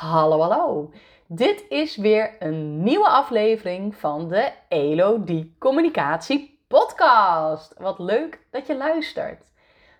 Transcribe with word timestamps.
Hallo, 0.00 0.40
hallo. 0.40 0.90
Dit 1.26 1.64
is 1.68 1.96
weer 1.96 2.36
een 2.38 2.82
nieuwe 2.82 3.08
aflevering 3.08 3.96
van 3.96 4.28
de 4.28 4.50
Elodie 4.68 5.56
Communicatie 5.58 6.64
Podcast. 6.68 7.74
Wat 7.78 7.98
leuk 7.98 8.40
dat 8.50 8.66
je 8.66 8.76
luistert. 8.76 9.44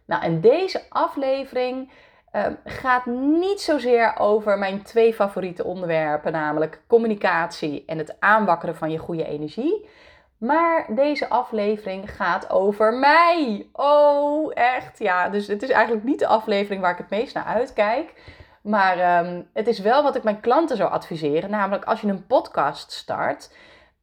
Nou, 0.04 0.22
en 0.22 0.40
deze 0.40 0.82
aflevering 0.88 1.92
ehm, 2.30 2.54
gaat 2.64 3.06
niet 3.06 3.60
zozeer 3.60 4.18
over 4.18 4.58
mijn 4.58 4.82
twee 4.82 5.14
favoriete 5.14 5.64
onderwerpen, 5.64 6.32
namelijk 6.32 6.82
communicatie 6.86 7.84
en 7.86 7.98
het 7.98 8.20
aanwakkeren 8.20 8.76
van 8.76 8.90
je 8.90 8.98
goede 8.98 9.24
energie. 9.24 9.88
Maar 10.38 10.86
deze 10.94 11.28
aflevering 11.28 12.10
gaat 12.16 12.50
over 12.50 12.94
mij. 12.94 13.68
Oh, 13.72 14.50
echt? 14.54 14.98
Ja, 14.98 15.28
dus 15.28 15.46
het 15.46 15.62
is 15.62 15.70
eigenlijk 15.70 16.04
niet 16.04 16.18
de 16.18 16.26
aflevering 16.26 16.82
waar 16.82 16.92
ik 16.92 16.98
het 16.98 17.10
meest 17.10 17.34
naar 17.34 17.44
uitkijk. 17.44 18.12
Maar 18.62 18.98
ehm, 18.98 19.42
het 19.52 19.66
is 19.66 19.78
wel 19.78 20.02
wat 20.02 20.16
ik 20.16 20.22
mijn 20.22 20.40
klanten 20.40 20.76
zou 20.76 20.90
adviseren. 20.90 21.50
Namelijk 21.50 21.84
als 21.84 22.00
je 22.00 22.08
een 22.08 22.26
podcast 22.26 22.92
start, 22.92 23.54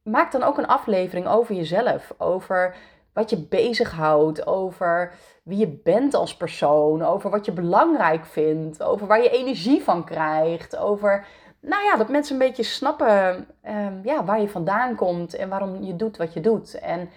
maak 0.02 0.32
dan 0.32 0.42
ook 0.42 0.58
een 0.58 0.66
aflevering 0.66 1.26
over 1.26 1.54
jezelf. 1.54 2.14
Over 2.18 2.76
wat 3.12 3.30
je 3.30 3.46
bezighoudt, 3.46 4.46
over 4.46 5.12
wie 5.42 5.58
je 5.58 5.68
bent 5.68 6.14
als 6.14 6.36
persoon, 6.36 7.02
over 7.02 7.30
wat 7.30 7.44
je 7.44 7.52
belangrijk 7.52 8.26
vindt, 8.26 8.82
over 8.82 9.06
waar 9.06 9.22
je 9.22 9.30
energie 9.30 9.82
van 9.82 10.04
krijgt, 10.04 10.76
over 10.76 11.26
nou 11.60 11.84
ja, 11.84 11.96
dat 11.96 12.08
mensen 12.08 12.32
een 12.32 12.46
beetje 12.46 12.62
snappen 12.62 13.46
ehm, 13.62 13.98
ja, 14.02 14.24
waar 14.24 14.40
je 14.40 14.48
vandaan 14.48 14.94
komt 14.94 15.34
en 15.34 15.48
waarom 15.48 15.82
je 15.82 15.96
doet 15.96 16.16
wat 16.16 16.32
je 16.32 16.40
doet. 16.40 16.74
En 16.74 17.10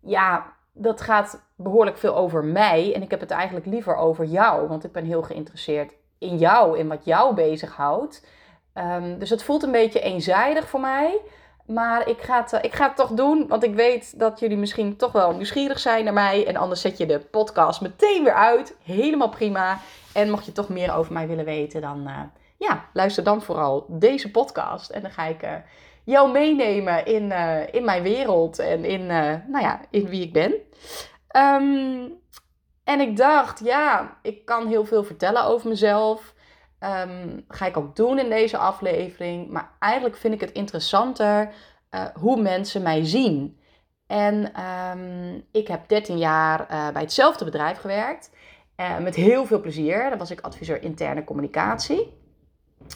ja, 0.00 0.52
dat 0.72 1.00
gaat 1.00 1.42
behoorlijk 1.56 1.98
veel 1.98 2.16
over 2.16 2.44
mij 2.44 2.94
en 2.94 3.02
ik 3.02 3.10
heb 3.10 3.20
het 3.20 3.30
eigenlijk 3.30 3.66
liever 3.66 3.96
over 3.96 4.24
jou, 4.24 4.68
want 4.68 4.84
ik 4.84 4.92
ben 4.92 5.04
heel 5.04 5.22
geïnteresseerd 5.22 5.92
in 6.18 6.38
jou, 6.38 6.78
in 6.78 6.88
wat 6.88 7.04
jou 7.04 7.34
bezighoudt. 7.34 8.26
Um, 8.74 9.18
dus 9.18 9.30
het 9.30 9.42
voelt 9.42 9.62
een 9.62 9.70
beetje 9.70 10.00
eenzijdig 10.00 10.68
voor 10.68 10.80
mij. 10.80 11.20
Maar 11.66 12.08
ik 12.08 12.22
ga, 12.22 12.40
het, 12.40 12.52
eh, 12.52 12.62
ik 12.62 12.74
ga 12.74 12.86
het 12.86 12.96
toch 12.96 13.10
doen, 13.10 13.46
want 13.48 13.62
ik 13.62 13.74
weet 13.74 14.18
dat 14.18 14.40
jullie 14.40 14.56
misschien 14.56 14.96
toch 14.96 15.12
wel 15.12 15.32
nieuwsgierig 15.32 15.78
zijn 15.78 16.04
naar 16.04 16.12
mij. 16.12 16.46
En 16.46 16.56
anders 16.56 16.80
zet 16.80 16.98
je 16.98 17.06
de 17.06 17.18
podcast 17.18 17.80
meteen 17.80 18.24
weer 18.24 18.34
uit. 18.34 18.76
Helemaal 18.82 19.28
prima. 19.28 19.78
En 20.12 20.30
mocht 20.30 20.46
je 20.46 20.52
toch 20.52 20.68
meer 20.68 20.94
over 20.94 21.12
mij 21.12 21.26
willen 21.26 21.44
weten, 21.44 21.80
dan 21.80 22.02
uh, 22.06 22.20
ja, 22.56 22.84
luister 22.92 23.24
dan 23.24 23.42
vooral 23.42 23.86
deze 23.88 24.30
podcast. 24.30 24.90
En 24.90 25.02
dan 25.02 25.10
ga 25.10 25.24
ik 25.24 25.42
uh, 25.42 25.50
jou 26.04 26.32
meenemen 26.32 27.06
in, 27.06 27.32
in 27.72 27.84
mijn 27.84 28.02
wereld 28.02 28.58
en 28.58 28.84
in, 28.84 29.06
nou 29.06 29.60
ja, 29.60 29.80
in 29.90 30.08
wie 30.08 30.22
ik 30.22 30.32
ben. 30.32 30.54
Um, 31.36 32.18
en 32.86 33.00
ik 33.00 33.16
dacht, 33.16 33.60
ja, 33.64 34.16
ik 34.22 34.44
kan 34.44 34.66
heel 34.66 34.84
veel 34.84 35.04
vertellen 35.04 35.44
over 35.44 35.68
mezelf. 35.68 36.34
Um, 36.80 37.44
ga 37.48 37.66
ik 37.66 37.76
ook 37.76 37.96
doen 37.96 38.18
in 38.18 38.28
deze 38.28 38.56
aflevering. 38.56 39.50
Maar 39.50 39.70
eigenlijk 39.78 40.16
vind 40.16 40.34
ik 40.34 40.40
het 40.40 40.52
interessanter 40.52 41.52
uh, 41.90 42.04
hoe 42.14 42.42
mensen 42.42 42.82
mij 42.82 43.04
zien. 43.04 43.60
En 44.06 44.60
um, 44.62 45.44
ik 45.52 45.68
heb 45.68 45.88
13 45.88 46.18
jaar 46.18 46.60
uh, 46.60 46.88
bij 46.88 47.02
hetzelfde 47.02 47.44
bedrijf 47.44 47.78
gewerkt. 47.78 48.30
Uh, 48.76 48.98
met 48.98 49.14
heel 49.14 49.46
veel 49.46 49.60
plezier. 49.60 49.98
Daar 49.98 50.18
was 50.18 50.30
ik 50.30 50.40
adviseur 50.40 50.82
interne 50.82 51.24
communicatie. 51.24 52.12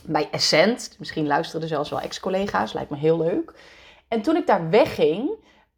Bij 0.05 0.27
Essent. 0.31 0.95
Misschien 0.99 1.27
luisterden 1.27 1.69
zelfs 1.69 1.89
wel 1.89 2.01
ex-collega's. 2.01 2.73
Lijkt 2.73 2.89
me 2.89 2.97
heel 2.97 3.17
leuk. 3.17 3.53
En 4.07 4.21
toen 4.21 4.35
ik 4.35 4.47
daar 4.47 4.69
wegging, 4.69 5.29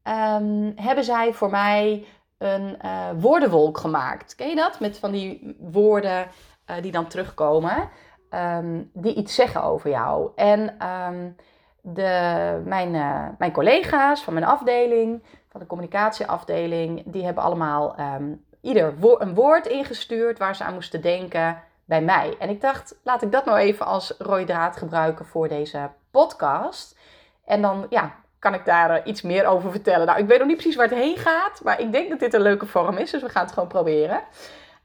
um, 0.03 0.73
hebben 0.75 1.03
zij 1.03 1.33
voor 1.33 1.49
mij 1.49 2.05
een 2.37 2.77
uh, 2.85 3.09
woordenwolk 3.17 3.77
gemaakt. 3.77 4.35
Ken 4.35 4.49
je 4.49 4.55
dat? 4.55 4.79
Met 4.79 4.99
van 4.99 5.11
die 5.11 5.57
woorden 5.59 6.27
uh, 6.69 6.75
die 6.81 6.91
dan 6.91 7.07
terugkomen, 7.07 7.89
um, 8.29 8.89
die 8.93 9.15
iets 9.15 9.35
zeggen 9.35 9.63
over 9.63 9.89
jou. 9.89 10.31
En 10.35 10.87
um, 10.89 11.35
de, 11.81 12.61
mijn, 12.65 12.93
uh, 12.93 13.27
mijn 13.37 13.51
collega's 13.51 14.23
van 14.23 14.33
mijn 14.33 14.45
afdeling, 14.45 15.23
van 15.49 15.59
de 15.59 15.67
communicatieafdeling, 15.67 17.03
die 17.05 17.25
hebben 17.25 17.43
allemaal 17.43 17.99
um, 17.99 18.45
ieder 18.61 18.99
wo 18.99 19.15
een 19.19 19.33
woord 19.33 19.67
ingestuurd 19.67 20.37
waar 20.37 20.55
ze 20.55 20.63
aan 20.63 20.73
moesten 20.73 21.01
denken 21.01 21.63
bij 21.85 22.01
mij. 22.01 22.35
En 22.39 22.49
ik 22.49 22.61
dacht, 22.61 22.99
laat 23.03 23.21
ik 23.21 23.31
dat 23.31 23.45
nou 23.45 23.57
even 23.57 23.85
als 23.85 24.15
rode 24.17 24.43
draad 24.43 24.77
gebruiken 24.77 25.25
voor 25.25 25.47
deze 25.47 25.89
podcast. 26.11 26.97
En 27.45 27.61
dan 27.61 27.85
ja, 27.89 28.15
kan 28.43 28.53
ik 28.53 28.65
daar 28.65 28.91
uh, 28.91 28.97
iets 29.03 29.21
meer 29.21 29.45
over 29.45 29.71
vertellen. 29.71 30.05
Nou, 30.05 30.19
ik 30.19 30.27
weet 30.27 30.37
nog 30.37 30.47
niet 30.47 30.57
precies 30.57 30.75
waar 30.75 30.89
het 30.89 30.97
heen 30.97 31.17
gaat, 31.17 31.61
maar 31.63 31.79
ik 31.79 31.91
denk 31.91 32.09
dat 32.09 32.19
dit 32.19 32.33
een 32.33 32.41
leuke 32.41 32.65
vorm 32.65 32.97
is, 32.97 33.11
dus 33.11 33.21
we 33.21 33.29
gaan 33.29 33.43
het 33.43 33.53
gewoon 33.53 33.69
proberen. 33.69 34.21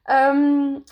Um, 0.06 0.84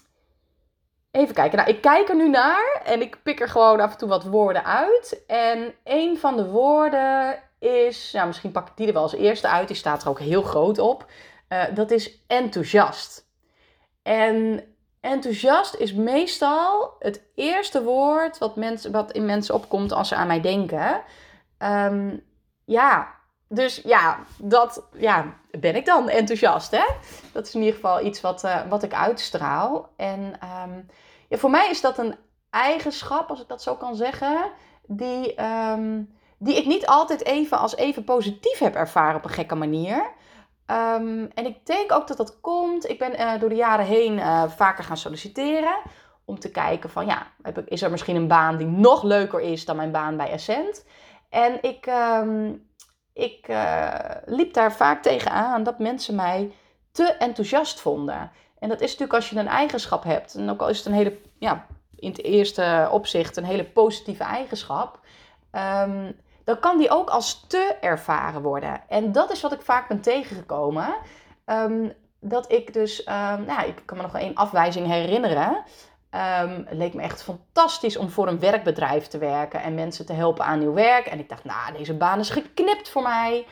even 1.11 1.35
kijken. 1.35 1.59
Nou, 1.59 1.71
ik 1.71 1.81
kijk 1.81 2.09
er 2.09 2.17
nu 2.17 2.29
naar 2.29 2.81
en 2.85 3.01
ik 3.01 3.23
pik 3.23 3.41
er 3.41 3.49
gewoon 3.49 3.81
af 3.81 3.93
en 3.93 3.99
toe 3.99 4.09
wat 4.09 4.25
woorden 4.25 4.65
uit. 4.65 5.25
En 5.27 5.75
een 5.85 6.19
van 6.19 6.37
de 6.37 6.47
woorden 6.47 7.39
is, 7.59 8.13
nou, 8.13 8.27
misschien 8.27 8.53
pak 8.53 8.69
ik 8.69 8.77
die 8.77 8.87
er 8.87 8.93
wel 8.93 9.03
als 9.03 9.15
eerste 9.15 9.49
uit, 9.49 9.69
die 9.69 9.77
staat 9.77 10.03
er 10.03 10.09
ook 10.09 10.21
heel 10.21 10.43
groot 10.43 10.79
op. 10.79 11.07
Uh, 11.49 11.63
dat 11.75 11.91
is 11.91 12.25
enthousiast. 12.27 13.27
En 14.03 14.65
enthousiast 15.01 15.75
is 15.75 15.95
meestal 15.95 16.97
het 16.99 17.23
eerste 17.35 17.83
woord 17.83 18.39
wat, 18.39 18.57
mens, 18.57 18.87
wat 18.87 19.13
in 19.13 19.25
mensen 19.25 19.55
opkomt 19.55 19.93
als 19.93 20.09
ze 20.09 20.15
aan 20.15 20.27
mij 20.27 20.41
denken. 20.41 21.03
Um, 21.59 22.25
ja, 22.67 23.15
dus 23.49 23.81
ja, 23.85 24.19
dat 24.39 24.89
ja, 24.93 25.35
ben 25.51 25.77
ik 25.77 25.85
dan 25.85 26.09
enthousiast. 26.09 26.71
Hè? 26.71 26.85
Dat 27.33 27.47
is 27.47 27.55
in 27.55 27.61
ieder 27.61 27.75
geval 27.75 28.05
iets 28.05 28.21
wat, 28.21 28.45
uh, 28.45 28.61
wat 28.69 28.83
ik 28.83 28.95
uitstraal. 28.95 29.89
En 29.97 30.21
um, 30.65 30.87
ja, 31.29 31.37
voor 31.37 31.51
mij 31.51 31.71
is 31.71 31.81
dat 31.81 31.99
een 31.99 32.17
eigenschap, 32.51 33.31
als 33.31 33.41
ik 33.41 33.49
dat 33.49 33.63
zo 33.63 33.75
kan 33.75 33.97
zeggen, 33.97 34.51
die, 34.87 35.45
um, 35.45 36.15
die 36.39 36.57
ik 36.57 36.67
niet 36.67 36.87
altijd 36.87 37.25
even 37.25 37.59
als 37.59 37.77
even 37.77 38.05
positief 38.05 38.59
heb 38.59 38.75
ervaren 38.75 39.17
op 39.17 39.25
een 39.25 39.31
gekke 39.31 39.55
manier. 39.55 39.97
Um, 40.67 41.31
en 41.35 41.47
ik 41.47 41.67
denk 41.67 41.93
ook 41.93 42.07
dat 42.07 42.17
dat 42.17 42.41
komt. 42.41 42.89
Ik 42.89 42.99
ben 42.99 43.21
uh, 43.21 43.41
door 43.41 43.49
de 43.49 43.55
jaren 43.55 43.87
heen 43.87 44.13
uh, 44.13 44.43
vaker 44.49 44.85
gaan 44.85 44.97
solliciteren. 44.97 45.77
Om 46.25 46.39
te 46.39 46.51
kijken 46.51 46.91
van 46.91 47.07
ja, 47.07 47.27
is 47.65 47.83
er 47.83 47.91
misschien 47.91 48.17
een 48.17 48.29
baan 48.29 48.57
die 48.57 48.67
nog 48.67 49.03
leuker 49.03 49.41
is 49.41 49.65
dan 49.65 49.77
mijn 49.77 49.93
baan 49.93 50.17
bij 50.17 50.33
Ascent. 50.33 50.85
En 51.31 51.63
ik, 51.63 51.87
um, 51.87 52.69
ik 53.13 53.49
uh, 53.49 53.95
liep 54.25 54.53
daar 54.55 54.73
vaak 54.73 55.03
tegenaan 55.03 55.63
dat 55.63 55.79
mensen 55.79 56.15
mij 56.15 56.53
te 56.93 57.05
enthousiast 57.05 57.81
vonden. 57.81 58.31
En 58.59 58.69
dat 58.69 58.81
is 58.81 58.91
natuurlijk 58.91 59.15
als 59.15 59.31
je 59.31 59.39
een 59.39 59.49
eigenschap 59.49 60.05
hebt. 60.05 60.35
En 60.35 60.51
ook 60.51 60.61
al 60.61 60.69
is 60.69 60.77
het 60.77 60.87
een 60.87 60.93
hele, 60.93 61.19
ja, 61.39 61.67
in 61.97 62.11
het 62.11 62.23
eerste 62.23 62.89
opzicht 62.91 63.37
een 63.37 63.45
hele 63.45 63.65
positieve 63.65 64.25
eigenschap. 64.25 65.01
Um, 65.53 66.17
dan 66.45 66.61
kan 66.61 66.79
die 66.79 66.91
ook 66.91 67.11
als 67.11 67.47
te 67.47 67.77
ervaren 67.81 68.43
worden. 68.43 68.81
En 68.89 69.13
dat 69.13 69.31
is 69.31 69.41
wat 69.41 69.53
ik 69.53 69.63
vaak 69.63 69.89
ben 69.89 70.01
tegengekomen. 70.01 70.97
Um, 71.47 71.93
dat 72.21 72.53
ik 72.53 72.73
dus, 72.73 73.05
nou, 73.47 73.67
ik 73.67 73.83
kan 73.85 73.97
me 73.97 74.03
nog 74.03 74.17
één 74.17 74.35
afwijzing 74.35 74.87
herinneren. 74.87 75.65
Um, 76.17 76.65
het 76.67 76.79
leek 76.79 76.95
me 76.95 77.03
echt 77.03 77.23
fantastisch 77.23 77.97
om 77.97 78.11
voor 78.11 78.29
een 78.29 78.39
werkbedrijf 78.39 79.07
te 79.07 79.19
werken 79.19 79.63
en 79.63 79.75
mensen 79.75 80.07
te 80.07 80.13
helpen 80.13 80.45
aan 80.45 80.59
nieuw 80.59 80.73
werk. 80.73 81.07
En 81.07 81.19
ik 81.19 81.29
dacht, 81.29 81.45
nou, 81.45 81.77
deze 81.77 81.95
baan 81.95 82.19
is 82.19 82.31
geknipt 82.31 82.89
voor 82.89 83.03
mij. 83.03 83.47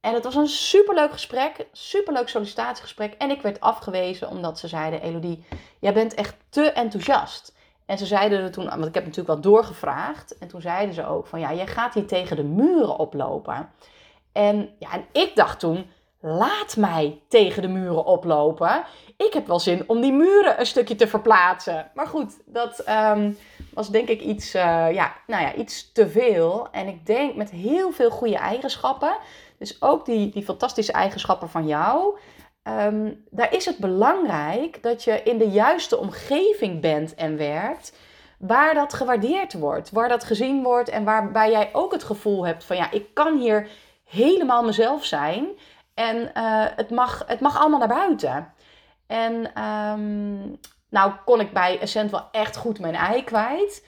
En 0.00 0.14
het 0.14 0.24
was 0.24 0.34
een 0.34 0.48
superleuk 0.48 1.12
gesprek, 1.12 1.66
superleuk 1.72 2.28
sollicitatiegesprek. 2.28 3.12
En 3.12 3.30
ik 3.30 3.42
werd 3.42 3.60
afgewezen 3.60 4.28
omdat 4.28 4.58
ze 4.58 4.68
zeiden, 4.68 5.02
Elodie, 5.02 5.44
jij 5.78 5.92
bent 5.92 6.14
echt 6.14 6.36
te 6.48 6.72
enthousiast. 6.72 7.54
En 7.86 7.98
ze 7.98 8.06
zeiden 8.06 8.40
er 8.40 8.50
toen, 8.50 8.68
want 8.68 8.86
ik 8.86 8.94
heb 8.94 9.04
natuurlijk 9.04 9.42
wel 9.42 9.52
doorgevraagd. 9.52 10.38
En 10.38 10.48
toen 10.48 10.60
zeiden 10.60 10.94
ze 10.94 11.06
ook 11.06 11.26
van, 11.26 11.40
ja, 11.40 11.54
jij 11.54 11.66
gaat 11.66 11.94
hier 11.94 12.06
tegen 12.06 12.36
de 12.36 12.44
muren 12.44 12.98
oplopen. 12.98 13.70
En, 14.32 14.70
ja, 14.78 14.92
en 14.92 15.04
ik 15.12 15.36
dacht 15.36 15.60
toen, 15.60 15.90
laat 16.20 16.76
mij 16.76 17.20
tegen 17.28 17.62
de 17.62 17.68
muren 17.68 18.04
oplopen. 18.04 18.84
Ik 19.16 19.32
heb 19.32 19.46
wel 19.46 19.60
zin 19.60 19.84
om 19.86 20.00
die 20.00 20.12
muren 20.12 20.60
een 20.60 20.66
stukje 20.66 20.94
te 20.94 21.06
verplaatsen. 21.06 21.90
Maar 21.94 22.06
goed, 22.06 22.32
dat 22.46 22.88
um, 22.88 23.38
was 23.74 23.90
denk 23.90 24.08
ik 24.08 24.20
iets, 24.20 24.54
uh, 24.54 24.92
ja, 24.92 25.14
nou 25.26 25.42
ja, 25.42 25.54
iets 25.54 25.92
te 25.92 26.08
veel. 26.08 26.68
En 26.70 26.86
ik 26.86 27.06
denk 27.06 27.34
met 27.34 27.50
heel 27.50 27.92
veel 27.92 28.10
goede 28.10 28.36
eigenschappen. 28.36 29.16
Dus 29.58 29.82
ook 29.82 30.04
die, 30.04 30.30
die 30.30 30.44
fantastische 30.44 30.92
eigenschappen 30.92 31.48
van 31.48 31.66
jou. 31.66 32.18
Um, 32.62 33.24
daar 33.30 33.54
is 33.54 33.66
het 33.66 33.78
belangrijk 33.78 34.82
dat 34.82 35.04
je 35.04 35.22
in 35.22 35.38
de 35.38 35.48
juiste 35.48 35.98
omgeving 35.98 36.80
bent 36.80 37.14
en 37.14 37.36
werkt. 37.36 37.96
Waar 38.38 38.74
dat 38.74 38.94
gewaardeerd 38.94 39.52
wordt, 39.52 39.90
waar 39.90 40.08
dat 40.08 40.24
gezien 40.24 40.62
wordt 40.62 40.88
en 40.88 41.04
waarbij 41.04 41.50
jij 41.50 41.70
ook 41.72 41.92
het 41.92 42.04
gevoel 42.04 42.46
hebt 42.46 42.64
van 42.64 42.76
ja, 42.76 42.90
ik 42.90 43.14
kan 43.14 43.38
hier 43.38 43.68
helemaal 44.04 44.64
mezelf 44.64 45.04
zijn. 45.04 45.48
En 46.00 46.16
uh, 46.36 46.64
het, 46.76 46.90
mag, 46.90 47.24
het 47.26 47.40
mag 47.40 47.58
allemaal 47.58 47.78
naar 47.78 47.88
buiten. 47.88 48.52
En 49.06 49.62
um, 49.64 50.58
nou 50.88 51.12
kon 51.24 51.40
ik 51.40 51.52
bij 51.52 51.78
Ascent 51.82 52.10
wel 52.10 52.28
echt 52.32 52.56
goed 52.56 52.80
mijn 52.80 52.94
ei 52.94 53.24
kwijt. 53.24 53.86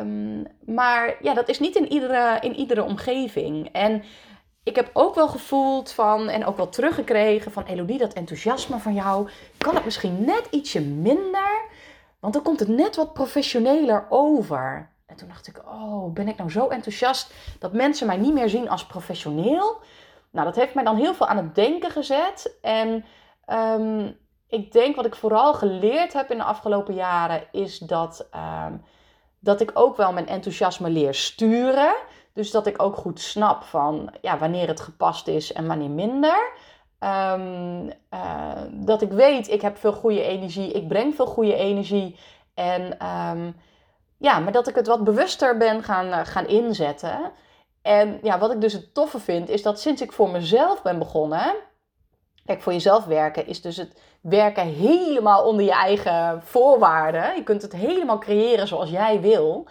Um, 0.00 0.46
maar 0.64 1.16
ja, 1.22 1.34
dat 1.34 1.48
is 1.48 1.58
niet 1.58 1.76
in 1.76 1.92
iedere, 1.92 2.38
in 2.40 2.54
iedere 2.54 2.82
omgeving. 2.82 3.68
En 3.72 4.02
ik 4.62 4.76
heb 4.76 4.90
ook 4.92 5.14
wel 5.14 5.28
gevoeld 5.28 5.92
van, 5.92 6.28
en 6.28 6.46
ook 6.46 6.56
wel 6.56 6.68
teruggekregen 6.68 7.52
van 7.52 7.64
Elodie, 7.64 7.98
dat 7.98 8.12
enthousiasme 8.12 8.78
van 8.78 8.94
jou, 8.94 9.28
kan 9.58 9.74
het 9.74 9.84
misschien 9.84 10.24
net 10.24 10.46
ietsje 10.50 10.80
minder. 10.80 11.64
Want 12.20 12.32
dan 12.32 12.42
komt 12.42 12.60
het 12.60 12.68
net 12.68 12.96
wat 12.96 13.12
professioneler 13.12 14.06
over. 14.08 14.90
En 15.06 15.16
toen 15.16 15.28
dacht 15.28 15.46
ik, 15.46 15.58
oh, 15.66 16.12
ben 16.12 16.28
ik 16.28 16.36
nou 16.36 16.50
zo 16.50 16.68
enthousiast 16.68 17.32
dat 17.58 17.72
mensen 17.72 18.06
mij 18.06 18.16
niet 18.16 18.34
meer 18.34 18.48
zien 18.48 18.68
als 18.68 18.86
professioneel? 18.86 19.80
Nou, 20.30 20.46
dat 20.46 20.56
heeft 20.56 20.74
mij 20.74 20.84
dan 20.84 20.96
heel 20.96 21.14
veel 21.14 21.26
aan 21.26 21.36
het 21.36 21.54
denken 21.54 21.90
gezet. 21.90 22.58
En 22.62 23.04
ehm, 23.44 24.12
ik 24.48 24.72
denk 24.72 24.96
wat 24.96 25.06
ik 25.06 25.14
vooral 25.14 25.54
geleerd 25.54 26.12
heb 26.12 26.30
in 26.30 26.38
de 26.38 26.44
afgelopen 26.44 26.94
jaren 26.94 27.42
is 27.52 27.78
dat, 27.78 28.28
ehm, 28.30 28.76
dat 29.38 29.60
ik 29.60 29.70
ook 29.74 29.96
wel 29.96 30.12
mijn 30.12 30.28
enthousiasme 30.28 30.90
leer 30.90 31.14
sturen. 31.14 31.94
Dus 32.32 32.50
dat 32.50 32.66
ik 32.66 32.82
ook 32.82 32.96
goed 32.96 33.20
snap 33.20 33.62
van 33.62 34.14
ja, 34.20 34.38
wanneer 34.38 34.68
het 34.68 34.80
gepast 34.80 35.28
is 35.28 35.52
en 35.52 35.66
wanneer 35.66 35.90
minder. 35.90 36.52
Um, 37.00 37.92
dat 38.72 39.02
ik 39.02 39.10
weet, 39.10 39.48
ik 39.50 39.60
heb 39.60 39.76
veel 39.76 39.92
goede 39.92 40.22
energie, 40.22 40.72
ik 40.72 40.88
breng 40.88 41.14
veel 41.14 41.26
goede 41.26 41.54
energie. 41.54 42.18
En 42.54 42.96
ja, 44.20 44.38
maar 44.38 44.52
dat 44.52 44.68
ik 44.68 44.74
het 44.74 44.86
wat 44.86 45.04
bewuster 45.04 45.56
ben 45.56 45.82
gaan, 45.82 46.06
uh, 46.06 46.20
gaan 46.24 46.46
inzetten. 46.46 47.32
En 47.82 48.18
ja, 48.22 48.38
wat 48.38 48.52
ik 48.52 48.60
dus 48.60 48.72
het 48.72 48.94
toffe 48.94 49.18
vind, 49.18 49.48
is 49.48 49.62
dat 49.62 49.80
sinds 49.80 50.02
ik 50.02 50.12
voor 50.12 50.30
mezelf 50.30 50.82
ben 50.82 50.98
begonnen. 50.98 51.54
Kijk, 52.44 52.62
voor 52.62 52.72
jezelf 52.72 53.04
werken 53.04 53.46
is 53.46 53.60
dus 53.60 53.76
het 53.76 54.00
werken 54.20 54.66
helemaal 54.66 55.44
onder 55.44 55.64
je 55.64 55.72
eigen 55.72 56.42
voorwaarden. 56.44 57.36
Je 57.36 57.42
kunt 57.42 57.62
het 57.62 57.72
helemaal 57.72 58.18
creëren 58.18 58.68
zoals 58.68 58.90
jij 58.90 59.20
wil. 59.20 59.66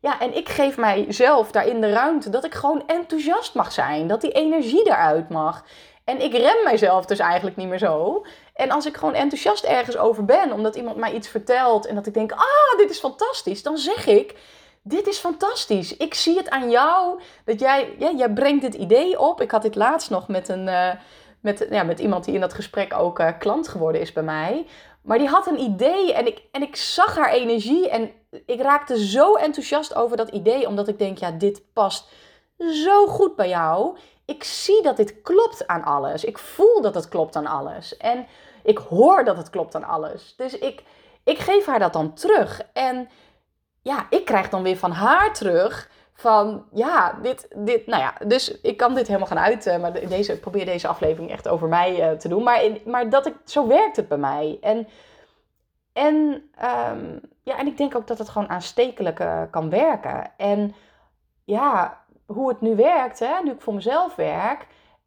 Ja, 0.00 0.20
en 0.20 0.36
ik 0.36 0.48
geef 0.48 0.76
mijzelf 0.76 1.50
daarin 1.50 1.80
de 1.80 1.92
ruimte 1.92 2.30
dat 2.30 2.44
ik 2.44 2.54
gewoon 2.54 2.86
enthousiast 2.86 3.54
mag 3.54 3.72
zijn. 3.72 4.06
Dat 4.06 4.20
die 4.20 4.32
energie 4.32 4.86
eruit 4.86 5.28
mag. 5.28 5.64
En 6.04 6.22
ik 6.22 6.32
rem 6.32 6.64
mijzelf 6.64 7.04
dus 7.06 7.18
eigenlijk 7.18 7.56
niet 7.56 7.68
meer 7.68 7.78
zo. 7.78 8.24
En 8.54 8.70
als 8.70 8.86
ik 8.86 8.96
gewoon 8.96 9.14
enthousiast 9.14 9.64
ergens 9.64 9.96
over 9.96 10.24
ben, 10.24 10.52
omdat 10.52 10.76
iemand 10.76 10.96
mij 10.96 11.12
iets 11.12 11.28
vertelt 11.28 11.86
en 11.86 11.94
dat 11.94 12.06
ik 12.06 12.14
denk, 12.14 12.32
ah, 12.32 12.78
dit 12.78 12.90
is 12.90 12.98
fantastisch, 12.98 13.62
dan 13.62 13.78
zeg 13.78 14.06
ik, 14.06 14.34
dit 14.82 15.06
is 15.06 15.18
fantastisch. 15.18 15.96
Ik 15.96 16.14
zie 16.14 16.36
het 16.36 16.50
aan 16.50 16.70
jou, 16.70 17.20
dat 17.44 17.60
jij, 17.60 17.94
ja, 17.98 18.12
jij 18.16 18.32
brengt 18.32 18.62
dit 18.62 18.74
idee 18.74 19.20
op. 19.20 19.40
Ik 19.40 19.50
had 19.50 19.62
dit 19.62 19.74
laatst 19.74 20.10
nog 20.10 20.28
met, 20.28 20.48
een, 20.48 20.66
uh, 20.66 20.90
met, 21.40 21.66
ja, 21.70 21.82
met 21.82 21.98
iemand 21.98 22.24
die 22.24 22.34
in 22.34 22.40
dat 22.40 22.54
gesprek 22.54 22.94
ook 22.94 23.18
uh, 23.18 23.28
klant 23.38 23.68
geworden 23.68 24.00
is 24.00 24.12
bij 24.12 24.22
mij. 24.22 24.66
Maar 25.02 25.18
die 25.18 25.28
had 25.28 25.46
een 25.46 25.60
idee 25.60 26.12
en 26.12 26.26
ik, 26.26 26.42
en 26.52 26.62
ik 26.62 26.76
zag 26.76 27.16
haar 27.16 27.32
energie 27.32 27.88
en 27.90 28.10
ik 28.46 28.60
raakte 28.60 29.06
zo 29.06 29.34
enthousiast 29.34 29.94
over 29.94 30.16
dat 30.16 30.28
idee, 30.28 30.66
omdat 30.66 30.88
ik 30.88 30.98
denk, 30.98 31.18
ja, 31.18 31.30
dit 31.30 31.62
past 31.72 32.08
zo 32.58 33.06
goed 33.06 33.36
bij 33.36 33.48
jou. 33.48 33.96
Ik 34.24 34.44
zie 34.44 34.82
dat 34.82 34.96
dit 34.96 35.22
klopt 35.22 35.66
aan 35.66 35.82
alles. 35.82 36.24
Ik 36.24 36.38
voel 36.38 36.80
dat 36.80 36.94
het 36.94 37.08
klopt 37.08 37.36
aan 37.36 37.46
alles. 37.46 37.96
En 37.96 38.26
ik 38.62 38.78
hoor 38.78 39.24
dat 39.24 39.36
het 39.36 39.50
klopt 39.50 39.74
aan 39.74 39.84
alles. 39.84 40.34
Dus 40.36 40.58
ik, 40.58 40.82
ik 41.24 41.38
geef 41.38 41.66
haar 41.66 41.78
dat 41.78 41.92
dan 41.92 42.14
terug. 42.14 42.62
En 42.72 43.08
ja, 43.82 44.06
ik 44.10 44.24
krijg 44.24 44.48
dan 44.48 44.62
weer 44.62 44.76
van 44.76 44.90
haar 44.90 45.34
terug 45.34 45.90
van 46.12 46.64
ja, 46.72 47.18
dit, 47.22 47.48
dit, 47.56 47.86
nou 47.86 48.02
ja, 48.02 48.14
dus 48.26 48.60
ik 48.60 48.76
kan 48.76 48.94
dit 48.94 49.06
helemaal 49.06 49.28
gaan 49.28 49.38
uit, 49.38 49.78
maar 49.80 49.92
deze, 50.08 50.32
ik 50.32 50.40
probeer 50.40 50.64
deze 50.64 50.88
aflevering 50.88 51.30
echt 51.30 51.48
over 51.48 51.68
mij 51.68 52.10
uh, 52.10 52.18
te 52.18 52.28
doen. 52.28 52.42
Maar, 52.42 52.62
maar 52.84 53.10
dat 53.10 53.26
ik, 53.26 53.34
zo 53.44 53.66
werkt 53.66 53.96
het 53.96 54.08
bij 54.08 54.18
mij. 54.18 54.58
En, 54.60 54.88
en, 55.92 56.14
um, 56.94 57.20
ja, 57.42 57.58
en 57.58 57.66
ik 57.66 57.76
denk 57.76 57.96
ook 57.96 58.06
dat 58.06 58.18
het 58.18 58.28
gewoon 58.28 58.48
aanstekelijk 58.48 59.20
uh, 59.20 59.42
kan 59.50 59.70
werken. 59.70 60.32
En 60.36 60.74
ja, 61.44 62.00
hoe 62.26 62.48
het 62.48 62.60
nu 62.60 62.76
werkt, 62.76 63.18
hè, 63.18 63.42
nu 63.42 63.50
ik 63.50 63.60
voor 63.60 63.74
mezelf 63.74 64.14
werk, 64.14 64.66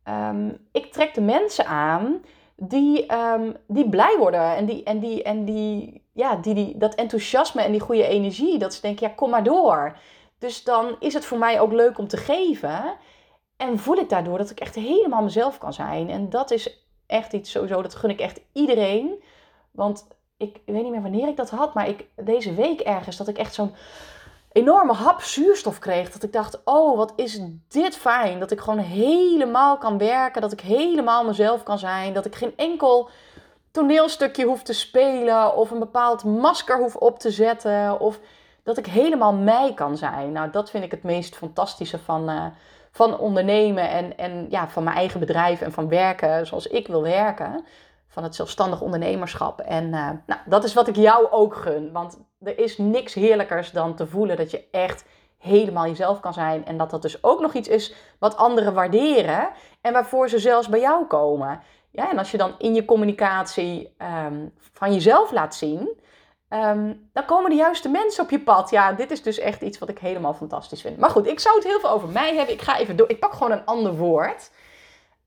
um, 0.09 0.67
ik 0.71 0.91
trek 0.91 1.13
de 1.13 1.21
mensen 1.21 1.65
aan 1.65 2.21
die, 2.55 3.13
um, 3.13 3.55
die 3.67 3.89
blij 3.89 4.15
worden 4.17 4.55
en 4.55 4.65
die, 4.65 4.83
en 4.83 4.99
die, 4.99 5.23
en 5.23 5.45
die, 5.45 6.02
ja, 6.13 6.36
die, 6.36 6.54
die, 6.54 6.77
dat 6.77 6.95
enthousiasme 6.95 7.62
en 7.62 7.71
die 7.71 7.81
goede 7.81 8.07
energie, 8.07 8.57
dat 8.57 8.74
ze 8.74 8.81
denken, 8.81 9.07
ja, 9.07 9.13
kom 9.13 9.30
maar 9.30 9.44
door. 9.44 9.98
Dus 10.39 10.63
dan 10.63 10.95
is 11.00 11.13
het 11.13 11.25
voor 11.25 11.38
mij 11.38 11.60
ook 11.60 11.71
leuk 11.71 11.98
om 11.98 12.07
te 12.07 12.18
geven. 12.18 12.95
En 13.57 13.80
voel 13.80 13.98
ik 13.98 14.10
daardoor 14.10 14.38
dat 14.38 14.50
ik 14.50 14.60
echt 14.60 14.75
helemaal 14.75 15.24
mezelf 15.24 15.57
kan 15.57 15.74
zijn. 15.74 16.10
En 16.10 16.30
dat 16.30 16.51
is 16.51 16.86
echt 17.06 17.33
iets 17.33 17.51
sowieso, 17.51 17.81
dat 17.81 17.95
gun 17.95 18.10
ik 18.10 18.19
echt 18.19 18.42
iedereen. 18.54 19.24
Want 19.71 20.07
ik 20.38 20.62
weet 20.65 20.83
niet 20.83 20.92
meer 20.92 21.01
wanneer 21.01 21.27
ik 21.27 21.38
dat 21.38 21.50
had, 21.50 21.74
maar 21.74 21.88
ik, 21.88 22.06
deze 22.16 22.54
week 22.54 22.80
ergens, 22.80 23.18
dat 23.18 23.27
ik 23.27 23.38
echt 23.38 23.54
zo'n 23.54 23.75
enorme 24.51 24.94
hap 24.94 25.21
zuurstof 25.21 25.80
kreeg. 25.80 26.12
Dat 26.12 26.24
ik 26.24 26.33
dacht, 26.33 26.62
oh, 26.63 26.98
wat 26.98 27.13
is 27.16 27.42
dit 27.68 27.98
fijn. 27.98 28.39
Dat 28.39 28.51
ik 28.51 28.59
gewoon 28.59 28.80
helemaal 28.80 29.77
kan 29.77 29.98
werken. 29.98 30.42
Dat 30.42 30.51
ik 30.51 30.62
helemaal 30.62 31.25
mezelf 31.25 31.63
kan 31.63 31.80
zijn. 31.80 32.13
Dat 32.13 32.25
ik 32.25 32.36
geen 32.36 32.54
enkel 32.56 33.09
toneelstukje 33.73 34.45
hoef 34.45 34.63
te 34.63 34.73
spelen. 34.73 35.55
Of 35.55 35.71
een 35.71 35.79
bepaald 35.79 36.23
masker 36.23 36.77
hoef 36.77 36.95
op 36.95 37.19
te 37.19 37.31
zetten. 37.31 37.99
Of 37.99 38.19
dat 38.63 38.77
ik 38.77 38.85
helemaal 38.85 39.33
mij 39.33 39.73
kan 39.73 39.97
zijn. 39.97 40.31
Nou, 40.31 40.49
dat 40.49 40.69
vind 40.69 40.83
ik 40.83 40.91
het 40.91 41.03
meest 41.03 41.35
fantastische 41.35 41.99
van, 41.99 42.29
uh, 42.29 42.45
van 42.91 43.17
ondernemen. 43.17 43.89
En, 43.89 44.17
en 44.17 44.47
ja, 44.49 44.69
van 44.69 44.83
mijn 44.83 44.95
eigen 44.95 45.19
bedrijf 45.19 45.61
en 45.61 45.71
van 45.71 45.89
werken 45.89 46.47
zoals 46.47 46.67
ik 46.67 46.87
wil 46.87 47.01
werken 47.01 47.65
van 48.07 48.23
het 48.23 48.35
zelfstandig 48.35 48.81
ondernemerschap. 48.81 49.59
En 49.59 49.83
uh, 49.85 50.09
nou, 50.25 50.41
dat 50.45 50.63
is 50.63 50.73
wat 50.73 50.87
ik 50.87 50.95
jou 50.95 51.31
ook 51.31 51.55
gun. 51.55 51.91
Want 51.91 52.19
er 52.39 52.59
is 52.59 52.77
niks 52.77 53.13
heerlijkers 53.13 53.71
dan 53.71 53.95
te 53.95 54.07
voelen 54.07 54.37
dat 54.37 54.51
je 54.51 54.63
echt 54.71 55.05
helemaal 55.37 55.85
jezelf 55.85 56.19
kan 56.19 56.33
zijn. 56.33 56.65
En 56.65 56.77
dat 56.77 56.89
dat 56.89 57.01
dus 57.01 57.23
ook 57.23 57.39
nog 57.41 57.53
iets 57.53 57.67
is 57.67 57.93
wat 58.19 58.37
anderen 58.37 58.73
waarderen. 58.73 59.49
En 59.81 59.93
waarvoor 59.93 60.29
ze 60.29 60.39
zelfs 60.39 60.69
bij 60.69 60.79
jou 60.79 61.05
komen. 61.05 61.61
Ja, 61.95 62.10
en 62.10 62.18
als 62.18 62.31
je 62.31 62.38
dan 62.38 62.56
in 62.57 62.74
je 62.74 62.86
communicatie 62.86 63.95
um, 64.25 64.54
van 64.74 64.94
jezelf 64.94 65.31
laat 65.31 65.56
zien. 65.56 66.01
Um, 66.50 67.10
dan 67.13 67.25
komen 67.25 67.50
de 67.50 67.56
juiste 67.56 67.90
mensen 67.90 68.24
op 68.24 68.30
je 68.30 68.40
pad. 68.40 68.69
Ja, 68.69 68.94
dit 68.94 69.12
is 69.12 69.24
dus 69.24 69.40
echt 69.40 69.62
iets 69.62 69.78
wat 69.80 69.90
ik 69.90 70.00
helemaal 70.00 70.34
fantastisch 70.34 70.81
vind. 70.81 70.98
Maar 70.98 71.10
goed, 71.10 71.28
ik 71.28 71.40
zou 71.40 71.56
het 71.56 71.63
heel 71.63 71.80
veel 71.80 71.90
over 71.90 72.10
mij 72.10 72.36
hebben. 72.36 72.54
Ik 72.54 72.62
ga 72.62 72.78
even 72.78 72.95
door. 72.95 73.10
Ik 73.10 73.19
pak 73.19 73.34
gewoon 73.34 73.51
een 73.51 73.66
ander 73.66 73.95
woord. 73.95 74.51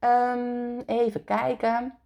Um, 0.01 0.81
even 0.87 1.25
kijken. 1.25 1.99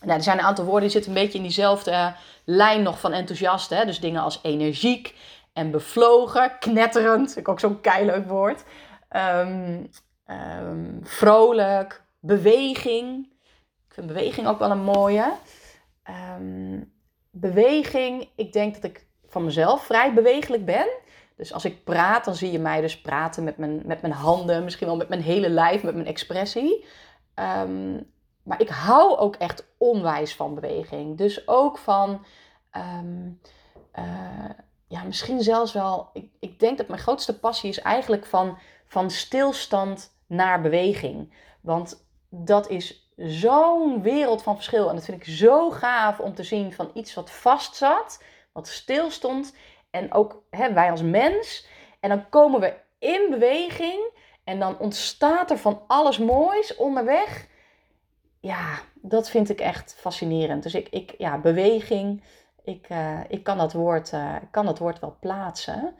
Nou, 0.00 0.16
er 0.16 0.22
zijn 0.22 0.38
een 0.38 0.44
aantal 0.44 0.64
woorden 0.64 0.82
die 0.82 0.90
zitten 0.90 1.10
een 1.10 1.22
beetje 1.22 1.38
in 1.38 1.44
diezelfde 1.44 2.14
lijn 2.44 2.82
nog 2.82 3.00
van 3.00 3.12
enthousiast. 3.12 3.70
Hè? 3.70 3.84
Dus 3.84 4.00
dingen 4.00 4.22
als 4.22 4.40
energiek 4.42 5.14
en 5.52 5.70
bevlogen, 5.70 6.58
knetterend, 6.58 7.36
ik 7.36 7.48
ook 7.48 7.60
zo'n 7.60 7.80
keileuk 7.80 8.28
woord. 8.28 8.64
Vrolijk, 11.02 12.02
beweging. 12.20 13.32
Ik 13.94 14.00
vind 14.00 14.12
beweging 14.12 14.46
ook 14.46 14.58
wel 14.58 14.70
een 14.70 14.84
mooie. 14.84 15.32
Um, 16.38 16.92
beweging, 17.30 18.28
ik 18.34 18.52
denk 18.52 18.74
dat 18.74 18.84
ik 18.84 19.06
van 19.26 19.44
mezelf 19.44 19.84
vrij 19.84 20.14
bewegelijk 20.14 20.64
ben. 20.64 20.86
Dus 21.36 21.52
als 21.52 21.64
ik 21.64 21.84
praat, 21.84 22.24
dan 22.24 22.34
zie 22.34 22.52
je 22.52 22.58
mij 22.58 22.80
dus 22.80 23.00
praten 23.00 23.44
met 23.44 23.56
mijn, 23.56 23.82
met 23.84 24.00
mijn 24.00 24.12
handen, 24.12 24.64
misschien 24.64 24.86
wel 24.86 24.96
met 24.96 25.08
mijn 25.08 25.20
hele 25.20 25.48
lijf, 25.48 25.82
met 25.82 25.94
mijn 25.94 26.06
expressie. 26.06 26.84
Um, 27.34 28.10
maar 28.42 28.60
ik 28.60 28.68
hou 28.68 29.16
ook 29.18 29.36
echt 29.36 29.66
onwijs 29.78 30.34
van 30.34 30.54
beweging. 30.54 31.18
Dus 31.18 31.48
ook 31.48 31.78
van, 31.78 32.24
ehm, 32.70 33.30
eh, 33.92 34.50
ja, 34.86 35.02
misschien 35.02 35.42
zelfs 35.42 35.72
wel, 35.72 36.10
ik, 36.12 36.30
ik 36.40 36.60
denk 36.60 36.78
dat 36.78 36.88
mijn 36.88 37.00
grootste 37.00 37.38
passie 37.38 37.70
is 37.70 37.80
eigenlijk 37.80 38.26
van, 38.26 38.58
van 38.86 39.10
stilstand 39.10 40.16
naar 40.26 40.60
beweging. 40.60 41.34
Want 41.60 42.06
dat 42.28 42.68
is 42.68 43.03
zo'n 43.16 44.02
wereld 44.02 44.42
van 44.42 44.54
verschil. 44.54 44.88
En 44.88 44.94
dat 44.94 45.04
vind 45.04 45.26
ik 45.26 45.34
zo 45.34 45.70
gaaf 45.70 46.18
om 46.18 46.34
te 46.34 46.42
zien 46.42 46.72
van 46.72 46.90
iets 46.94 47.14
wat 47.14 47.30
vast 47.30 47.76
zat, 47.76 48.22
wat 48.52 48.68
stil 48.68 49.10
stond. 49.10 49.54
En 49.90 50.12
ook 50.12 50.42
hè, 50.50 50.72
wij 50.72 50.90
als 50.90 51.02
mens. 51.02 51.66
En 52.00 52.08
dan 52.08 52.28
komen 52.28 52.60
we 52.60 52.74
in 52.98 53.26
beweging 53.30 54.10
en 54.44 54.58
dan 54.58 54.78
ontstaat 54.78 55.50
er 55.50 55.58
van 55.58 55.82
alles 55.86 56.18
moois 56.18 56.76
onderweg 56.76 57.52
ja, 58.44 58.78
dat 58.94 59.30
vind 59.30 59.50
ik 59.50 59.60
echt 59.60 59.94
fascinerend. 59.94 60.62
Dus 60.62 60.74
ik, 60.74 60.88
ik 60.88 61.14
ja, 61.18 61.38
beweging, 61.38 62.24
ik, 62.64 62.86
uh, 62.90 63.20
ik 63.28 63.42
kan, 63.42 63.58
dat 63.58 63.72
woord, 63.72 64.12
uh, 64.12 64.36
kan 64.50 64.66
dat 64.66 64.78
woord 64.78 64.98
wel 64.98 65.16
plaatsen. 65.20 65.94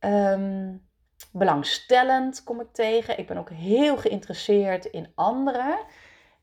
Um, 0.00 0.86
belangstellend 1.32 2.44
kom 2.44 2.60
ik 2.60 2.72
tegen. 2.72 3.18
Ik 3.18 3.26
ben 3.26 3.36
ook 3.36 3.50
heel 3.50 3.96
geïnteresseerd 3.96 4.84
in 4.84 5.12
anderen. 5.14 5.78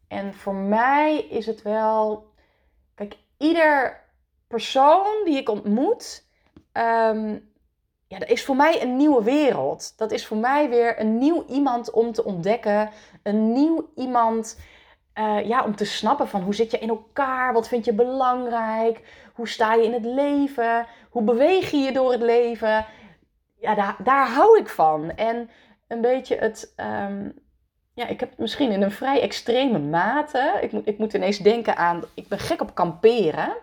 En 0.09 0.33
voor 0.33 0.55
mij 0.55 1.19
is 1.19 1.45
het 1.45 1.61
wel, 1.61 2.27
kijk, 2.95 3.15
ieder 3.37 4.03
persoon 4.47 5.21
die 5.25 5.37
ik 5.37 5.49
ontmoet, 5.49 6.25
um, 6.73 7.49
ja, 8.07 8.19
dat 8.19 8.29
is 8.29 8.45
voor 8.45 8.55
mij 8.55 8.81
een 8.81 8.97
nieuwe 8.97 9.23
wereld. 9.23 9.97
Dat 9.97 10.11
is 10.11 10.25
voor 10.25 10.37
mij 10.37 10.69
weer 10.69 10.99
een 10.99 11.17
nieuw 11.17 11.45
iemand 11.47 11.91
om 11.91 12.11
te 12.11 12.23
ontdekken. 12.23 12.89
Een 13.23 13.53
nieuw 13.53 13.89
iemand 13.95 14.59
uh, 15.15 15.47
ja, 15.47 15.63
om 15.63 15.75
te 15.75 15.85
snappen 15.85 16.27
van 16.27 16.41
hoe 16.41 16.55
zit 16.55 16.71
je 16.71 16.79
in 16.79 16.89
elkaar, 16.89 17.53
wat 17.53 17.67
vind 17.67 17.85
je 17.85 17.93
belangrijk, 17.93 19.01
hoe 19.33 19.47
sta 19.47 19.73
je 19.73 19.83
in 19.83 19.93
het 19.93 20.05
leven, 20.05 20.87
hoe 21.09 21.23
beweeg 21.23 21.71
je 21.71 21.77
je 21.77 21.91
door 21.91 22.11
het 22.11 22.21
leven. 22.21 22.85
Ja, 23.59 23.75
daar, 23.75 23.95
daar 24.03 24.27
hou 24.27 24.59
ik 24.59 24.69
van. 24.69 25.11
En 25.11 25.49
een 25.87 26.01
beetje 26.01 26.35
het, 26.35 26.73
um, 26.77 27.33
ja, 27.99 28.07
ik 28.07 28.19
heb 28.19 28.37
misschien 28.37 28.71
in 28.71 28.81
een 28.81 28.91
vrij 28.91 29.21
extreme 29.21 29.79
mate. 29.79 30.57
Ik 30.61 30.71
moet, 30.71 30.87
ik 30.87 30.97
moet 30.97 31.13
ineens 31.13 31.37
denken 31.37 31.77
aan, 31.77 32.03
ik 32.13 32.27
ben 32.27 32.39
gek 32.39 32.61
op 32.61 32.75
kamperen. 32.75 33.53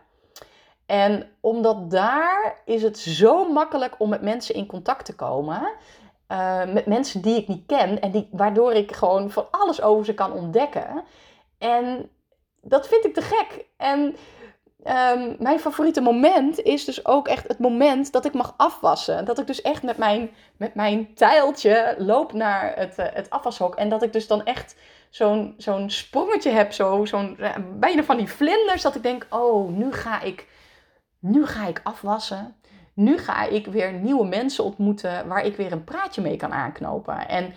En 0.86 1.28
omdat 1.40 1.90
daar 1.90 2.60
is 2.64 2.82
het 2.82 2.98
zo 2.98 3.52
makkelijk 3.52 3.94
om 3.98 4.08
met 4.08 4.22
mensen 4.22 4.54
in 4.54 4.66
contact 4.66 5.04
te 5.04 5.14
komen. 5.14 5.72
Uh, 6.32 6.64
met 6.72 6.86
mensen 6.86 7.22
die 7.22 7.36
ik 7.36 7.48
niet 7.48 7.66
ken 7.66 8.00
en 8.00 8.10
die, 8.10 8.28
waardoor 8.30 8.72
ik 8.72 8.92
gewoon 8.92 9.30
van 9.30 9.46
alles 9.50 9.82
over 9.82 10.04
ze 10.04 10.14
kan 10.14 10.32
ontdekken. 10.32 11.04
En 11.58 12.10
dat 12.60 12.88
vind 12.88 13.04
ik 13.04 13.14
te 13.14 13.22
gek. 13.22 13.64
En 13.76 14.16
um, 14.84 15.36
mijn 15.38 15.60
favoriete 15.60 16.00
moment 16.00 16.62
is 16.62 16.84
dus 16.84 17.06
ook 17.06 17.28
echt 17.28 17.48
het 17.48 17.58
moment 17.58 18.12
dat 18.12 18.24
ik 18.24 18.32
mag 18.32 18.54
afwassen. 18.56 19.24
Dat 19.24 19.38
ik 19.38 19.46
dus 19.46 19.62
echt 19.62 19.82
met 19.82 19.96
mijn, 19.96 20.30
met 20.56 20.74
mijn 20.74 21.14
tijltje 21.14 21.94
loop 21.98 22.32
naar 22.32 22.76
het, 22.76 22.98
uh, 22.98 23.06
het 23.12 23.30
afwashok. 23.30 23.74
En 23.74 23.88
dat 23.88 24.02
ik 24.02 24.12
dus 24.12 24.26
dan 24.26 24.44
echt 24.44 24.76
zo'n 25.10 25.54
zo'n 25.56 25.90
sprongetje 25.90 26.50
heb, 26.50 26.72
zo, 26.72 27.04
zo'n 27.04 27.36
uh, 27.40 27.54
bijna 27.78 28.02
van 28.02 28.16
die 28.16 28.28
vlinders. 28.28 28.82
Dat 28.82 28.94
ik 28.94 29.02
denk, 29.02 29.26
oh, 29.30 29.70
nu 29.70 29.92
ga 29.92 30.20
ik, 30.20 30.46
nu 31.18 31.46
ga 31.46 31.66
ik 31.66 31.80
afwassen. 31.82 32.56
Nu 32.94 33.18
ga 33.18 33.44
ik 33.44 33.66
weer 33.66 33.92
nieuwe 33.92 34.26
mensen 34.26 34.64
ontmoeten 34.64 35.28
waar 35.28 35.44
ik 35.44 35.56
weer 35.56 35.72
een 35.72 35.84
praatje 35.84 36.22
mee 36.22 36.36
kan 36.36 36.52
aanknopen. 36.52 37.28
En 37.28 37.54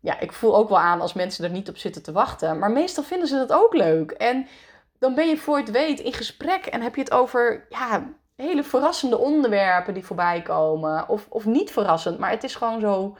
ja, 0.00 0.20
ik 0.20 0.32
voel 0.32 0.56
ook 0.56 0.68
wel 0.68 0.78
aan 0.78 1.00
als 1.00 1.12
mensen 1.12 1.44
er 1.44 1.50
niet 1.50 1.68
op 1.68 1.76
zitten 1.76 2.02
te 2.02 2.12
wachten. 2.12 2.58
Maar 2.58 2.70
meestal 2.70 3.04
vinden 3.04 3.28
ze 3.28 3.36
dat 3.36 3.52
ook 3.52 3.74
leuk. 3.74 4.10
En 4.10 4.46
dan 4.98 5.14
ben 5.14 5.28
je 5.28 5.36
voor 5.36 5.56
het 5.56 5.70
weet 5.70 6.00
in 6.00 6.12
gesprek 6.12 6.66
en 6.66 6.82
heb 6.82 6.94
je 6.94 7.00
het 7.00 7.12
over 7.12 7.66
ja, 7.68 8.04
hele 8.36 8.64
verrassende 8.64 9.18
onderwerpen 9.18 9.94
die 9.94 10.04
voorbij 10.04 10.42
komen. 10.42 11.08
Of, 11.08 11.26
of 11.28 11.44
niet 11.44 11.70
verrassend, 11.70 12.18
maar 12.18 12.30
het 12.30 12.44
is 12.44 12.54
gewoon 12.54 12.80
zo 12.80 13.16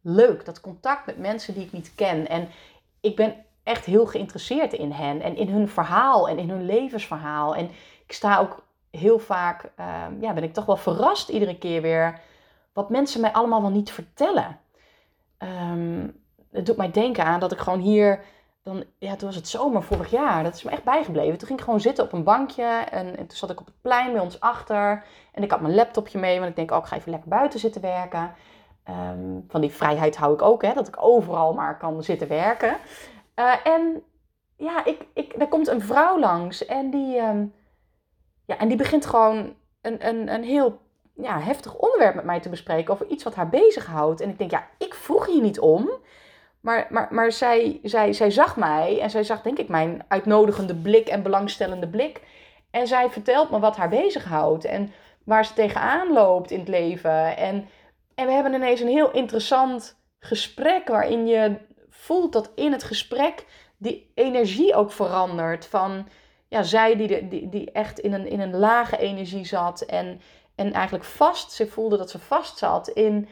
leuk. 0.00 0.44
Dat 0.44 0.60
contact 0.60 1.06
met 1.06 1.18
mensen 1.18 1.54
die 1.54 1.64
ik 1.64 1.72
niet 1.72 1.92
ken. 1.94 2.28
En 2.28 2.48
ik 3.00 3.16
ben 3.16 3.44
echt 3.62 3.84
heel 3.84 4.06
geïnteresseerd 4.06 4.72
in 4.72 4.92
hen 4.92 5.20
en 5.20 5.36
in 5.36 5.48
hun 5.48 5.68
verhaal 5.68 6.28
en 6.28 6.38
in 6.38 6.50
hun 6.50 6.64
levensverhaal. 6.64 7.54
En 7.54 7.70
ik 8.06 8.12
sta 8.12 8.38
ook 8.38 8.64
heel 8.90 9.18
vaak, 9.18 9.64
uh, 9.80 10.04
ja, 10.20 10.32
ben 10.32 10.42
ik 10.42 10.52
toch 10.52 10.64
wel 10.64 10.76
verrast 10.76 11.28
iedere 11.28 11.58
keer 11.58 11.82
weer 11.82 12.20
wat 12.72 12.90
mensen 12.90 13.20
mij 13.20 13.32
allemaal 13.32 13.60
wel 13.60 13.70
niet 13.70 13.90
vertellen. 13.90 14.58
Um, 15.38 16.22
het 16.52 16.66
doet 16.66 16.76
mij 16.76 16.90
denken 16.90 17.24
aan 17.24 17.40
dat 17.40 17.52
ik 17.52 17.58
gewoon 17.58 17.80
hier, 17.80 18.24
ja, 18.98 19.16
toen 19.16 19.28
was 19.28 19.36
het 19.36 19.48
zomer 19.48 19.82
vorig 19.82 20.10
jaar, 20.10 20.42
dat 20.42 20.54
is 20.54 20.62
me 20.62 20.70
echt 20.70 20.84
bijgebleven. 20.84 21.38
Toen 21.38 21.46
ging 21.46 21.58
ik 21.58 21.64
gewoon 21.64 21.80
zitten 21.80 22.04
op 22.04 22.12
een 22.12 22.24
bankje 22.24 22.64
en, 22.90 23.16
en 23.16 23.26
toen 23.26 23.36
zat 23.36 23.50
ik 23.50 23.60
op 23.60 23.66
het 23.66 23.80
plein 23.80 24.12
bij 24.12 24.20
ons 24.20 24.40
achter. 24.40 25.04
En 25.32 25.42
ik 25.42 25.50
had 25.50 25.60
mijn 25.60 25.74
laptopje 25.74 26.18
mee, 26.18 26.38
want 26.38 26.50
ik 26.50 26.56
denk, 26.56 26.70
oh, 26.70 26.78
ik 26.78 26.84
ga 26.84 26.96
even 26.96 27.10
lekker 27.10 27.28
buiten 27.28 27.60
zitten 27.60 27.80
werken. 27.80 28.34
Um, 28.88 29.44
van 29.48 29.60
die 29.60 29.70
vrijheid 29.70 30.16
hou 30.16 30.34
ik 30.34 30.42
ook, 30.42 30.62
hè, 30.62 30.74
dat 30.74 30.88
ik 30.88 31.02
overal 31.02 31.52
maar 31.52 31.78
kan 31.78 32.02
zitten 32.02 32.28
werken. 32.28 32.76
Uh, 33.36 33.66
en 33.66 34.02
ja, 34.56 34.84
ik, 34.84 35.06
ik, 35.14 35.34
er 35.38 35.48
komt 35.48 35.68
een 35.68 35.80
vrouw 35.80 36.18
langs 36.18 36.66
en 36.66 36.90
die, 36.90 37.20
um, 37.20 37.54
ja, 38.46 38.58
en 38.58 38.68
die 38.68 38.76
begint 38.76 39.06
gewoon 39.06 39.54
een, 39.80 40.06
een, 40.08 40.34
een 40.34 40.44
heel 40.44 40.80
ja, 41.14 41.38
heftig 41.38 41.74
onderwerp 41.74 42.14
met 42.14 42.24
mij 42.24 42.40
te 42.40 42.48
bespreken 42.48 42.92
over 42.94 43.06
iets 43.06 43.24
wat 43.24 43.34
haar 43.34 43.48
bezighoudt. 43.48 44.20
En 44.20 44.28
ik 44.28 44.38
denk, 44.38 44.50
ja, 44.50 44.66
ik 44.78 44.94
vroeg 44.94 45.26
hier 45.26 45.42
niet 45.42 45.60
om. 45.60 45.90
Maar, 46.60 46.86
maar, 46.90 47.08
maar 47.10 47.32
zij, 47.32 47.80
zij, 47.82 48.12
zij 48.12 48.30
zag 48.30 48.56
mij 48.56 49.00
en 49.00 49.10
zij 49.10 49.22
zag, 49.22 49.42
denk 49.42 49.58
ik, 49.58 49.68
mijn 49.68 50.04
uitnodigende 50.08 50.74
blik 50.74 51.08
en 51.08 51.22
belangstellende 51.22 51.88
blik. 51.88 52.20
En 52.70 52.86
zij 52.86 53.10
vertelt 53.10 53.50
me 53.50 53.58
wat 53.58 53.76
haar 53.76 53.88
bezighoudt 53.88 54.64
en 54.64 54.92
waar 55.24 55.44
ze 55.44 55.52
tegenaan 55.52 56.12
loopt 56.12 56.50
in 56.50 56.58
het 56.58 56.68
leven. 56.68 57.36
En, 57.36 57.68
en 58.14 58.26
we 58.26 58.32
hebben 58.32 58.54
ineens 58.54 58.80
een 58.80 58.88
heel 58.88 59.10
interessant 59.10 59.98
gesprek 60.18 60.88
waarin 60.88 61.26
je 61.26 61.56
voelt 61.88 62.32
dat 62.32 62.50
in 62.54 62.72
het 62.72 62.82
gesprek 62.82 63.46
die 63.76 64.10
energie 64.14 64.74
ook 64.74 64.92
verandert. 64.92 65.66
Van 65.66 66.08
ja, 66.48 66.62
zij 66.62 66.96
die, 66.96 67.28
die, 67.28 67.48
die 67.48 67.70
echt 67.70 67.98
in 67.98 68.12
een, 68.12 68.26
in 68.26 68.40
een 68.40 68.56
lage 68.56 68.98
energie 68.98 69.44
zat 69.44 69.80
en, 69.80 70.20
en 70.54 70.72
eigenlijk 70.72 71.04
vast, 71.04 71.52
ze 71.52 71.66
voelde 71.66 71.96
dat 71.96 72.10
ze 72.10 72.18
vast 72.18 72.58
zat 72.58 72.88
in 72.88 73.28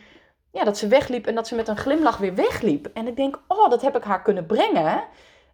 ja, 0.51 0.65
dat 0.65 0.79
ze 0.79 0.87
wegliep 0.87 1.27
en 1.27 1.35
dat 1.35 1.47
ze 1.47 1.55
met 1.55 1.69
een 1.69 1.77
glimlach 1.77 2.17
weer 2.19 2.35
wegliep. 2.35 2.87
En 2.87 3.07
ik 3.07 3.17
denk, 3.17 3.41
oh, 3.47 3.71
dat 3.71 3.83
heb 3.83 3.97
ik 3.97 4.05
haar 4.05 4.23
kunnen 4.23 4.47
brengen. 4.47 5.05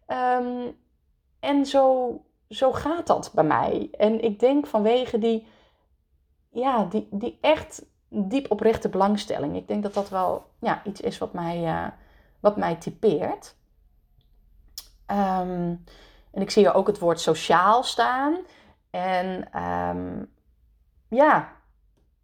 Um, 0.09 0.77
en 1.41 1.67
zo, 1.67 2.21
zo 2.49 2.73
gaat 2.73 3.07
dat 3.07 3.31
bij 3.35 3.45
mij. 3.45 3.89
En 3.93 4.21
ik 4.23 4.41
denk 4.41 4.67
vanwege 4.67 5.19
die, 5.19 5.47
ja, 6.51 6.85
die, 6.85 7.09
die 7.11 7.39
echt 7.41 7.85
diep 8.09 8.51
oprechte 8.51 8.89
belangstelling. 8.89 9.57
Ik 9.57 9.69
denk 9.69 9.83
dat 9.83 9.95
dat 9.95 10.09
wel 10.09 10.51
ja, 10.59 10.83
iets 10.85 11.01
is 11.01 11.19
wat 11.19 11.33
mij, 11.33 11.65
uh, 11.65 11.87
wat 12.41 12.57
mij 12.57 12.75
typeert. 12.75 13.57
Um, 15.07 15.85
en 16.33 16.43
ik 16.43 16.51
zie 16.51 16.63
hier 16.63 16.75
ook 16.75 16.87
het 16.87 16.99
woord 16.99 17.21
sociaal 17.21 17.83
staan. 17.83 18.37
En 18.91 19.61
um, 19.63 20.33
ja, 21.09 21.54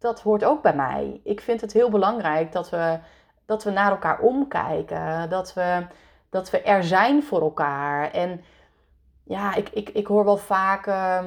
dat 0.01 0.21
hoort 0.21 0.43
ook 0.43 0.61
bij 0.61 0.75
mij. 0.75 1.21
Ik 1.23 1.41
vind 1.41 1.61
het 1.61 1.73
heel 1.73 1.89
belangrijk 1.89 2.51
dat 2.51 2.69
we, 2.69 2.99
dat 3.45 3.63
we 3.63 3.71
naar 3.71 3.91
elkaar 3.91 4.19
omkijken. 4.19 5.29
Dat 5.29 5.53
we, 5.53 5.85
dat 6.29 6.49
we 6.49 6.61
er 6.61 6.83
zijn 6.83 7.23
voor 7.23 7.41
elkaar. 7.41 8.11
En 8.11 8.43
ja, 9.23 9.55
ik, 9.55 9.69
ik, 9.69 9.89
ik 9.89 10.07
hoor 10.07 10.25
wel 10.25 10.37
vaak. 10.37 10.87
Uh, 10.87 11.19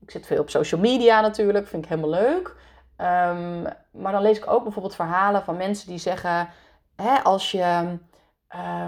ik 0.00 0.10
zit 0.10 0.26
veel 0.26 0.40
op 0.40 0.50
social 0.50 0.80
media 0.80 1.20
natuurlijk, 1.20 1.66
vind 1.66 1.84
ik 1.84 1.90
helemaal 1.90 2.10
leuk. 2.10 2.48
Um, 2.96 3.62
maar 3.90 4.12
dan 4.12 4.22
lees 4.22 4.38
ik 4.38 4.50
ook 4.50 4.62
bijvoorbeeld 4.62 4.94
verhalen 4.94 5.42
van 5.42 5.56
mensen 5.56 5.88
die 5.88 5.98
zeggen: 5.98 6.48
hè, 6.96 7.18
als, 7.22 7.50
je, 7.50 7.98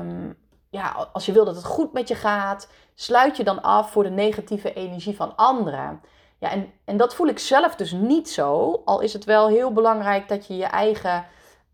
um, 0.00 0.36
ja, 0.70 1.08
als 1.12 1.26
je 1.26 1.32
wil 1.32 1.44
dat 1.44 1.56
het 1.56 1.64
goed 1.64 1.92
met 1.92 2.08
je 2.08 2.14
gaat, 2.14 2.68
sluit 2.94 3.36
je 3.36 3.44
dan 3.44 3.62
af 3.62 3.90
voor 3.90 4.02
de 4.02 4.10
negatieve 4.10 4.72
energie 4.72 5.16
van 5.16 5.36
anderen. 5.36 6.00
Ja, 6.44 6.50
en, 6.50 6.72
en 6.84 6.96
dat 6.96 7.14
voel 7.14 7.26
ik 7.26 7.38
zelf 7.38 7.76
dus 7.76 7.92
niet 7.92 8.30
zo. 8.30 8.82
Al 8.84 9.00
is 9.00 9.12
het 9.12 9.24
wel 9.24 9.48
heel 9.48 9.72
belangrijk 9.72 10.28
dat 10.28 10.46
je 10.46 10.56
je 10.56 10.64
eigen 10.64 11.24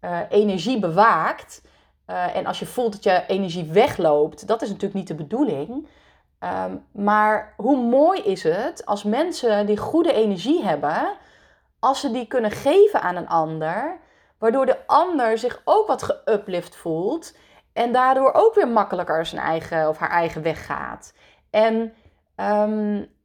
uh, 0.01 0.19
energie 0.29 0.79
bewaakt. 0.79 1.63
Uh, 2.07 2.37
en 2.37 2.47
als 2.47 2.59
je 2.59 2.67
voelt 2.67 2.93
dat 2.93 3.05
je 3.05 3.25
energie 3.27 3.65
wegloopt, 3.65 4.47
dat 4.47 4.63
is 4.63 4.69
natuurlijk 4.69 4.95
niet 4.95 5.09
de 5.09 5.15
bedoeling. 5.15 5.89
Um, 6.65 6.87
maar 6.93 7.55
hoe 7.57 7.77
mooi 7.77 8.21
is 8.21 8.43
het 8.43 8.87
als 8.87 9.03
mensen 9.03 9.67
die 9.67 9.77
goede 9.77 10.13
energie 10.13 10.65
hebben, 10.65 11.17
als 11.79 12.01
ze 12.01 12.11
die 12.11 12.27
kunnen 12.27 12.51
geven 12.51 13.01
aan 13.01 13.17
een 13.17 13.29
ander, 13.29 13.99
waardoor 14.39 14.67
de 14.67 14.87
ander 14.87 15.39
zich 15.39 15.61
ook 15.65 15.87
wat 15.87 16.03
geuplift 16.03 16.77
voelt 16.77 17.37
en 17.73 17.93
daardoor 17.93 18.33
ook 18.33 18.55
weer 18.55 18.69
makkelijker 18.69 19.27
zijn 19.27 19.43
eigen 19.43 19.89
of 19.89 19.99
haar 19.99 20.11
eigen 20.11 20.43
weg 20.43 20.67
gaat. 20.67 21.15
En 21.51 21.95
um, 22.37 23.19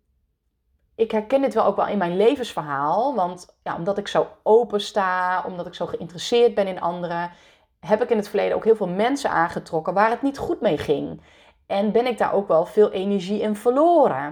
ik 0.95 1.11
herken 1.11 1.41
dit 1.41 1.53
wel 1.53 1.65
ook 1.65 1.75
wel 1.75 1.87
in 1.87 1.97
mijn 1.97 2.17
levensverhaal. 2.17 3.15
Want 3.15 3.57
ja, 3.63 3.75
omdat 3.75 3.97
ik 3.97 4.07
zo 4.07 4.27
open 4.43 4.81
sta, 4.81 5.43
omdat 5.47 5.67
ik 5.67 5.73
zo 5.73 5.85
geïnteresseerd 5.85 6.55
ben 6.55 6.67
in 6.67 6.81
anderen, 6.81 7.31
heb 7.79 8.01
ik 8.01 8.09
in 8.09 8.17
het 8.17 8.27
verleden 8.27 8.55
ook 8.55 8.63
heel 8.63 8.75
veel 8.75 8.87
mensen 8.87 9.29
aangetrokken 9.29 9.93
waar 9.93 10.09
het 10.09 10.21
niet 10.21 10.37
goed 10.37 10.61
mee 10.61 10.77
ging. 10.77 11.21
En 11.67 11.91
ben 11.91 12.05
ik 12.05 12.17
daar 12.17 12.33
ook 12.33 12.47
wel 12.47 12.65
veel 12.65 12.91
energie 12.91 13.41
in 13.41 13.55
verloren. 13.55 14.25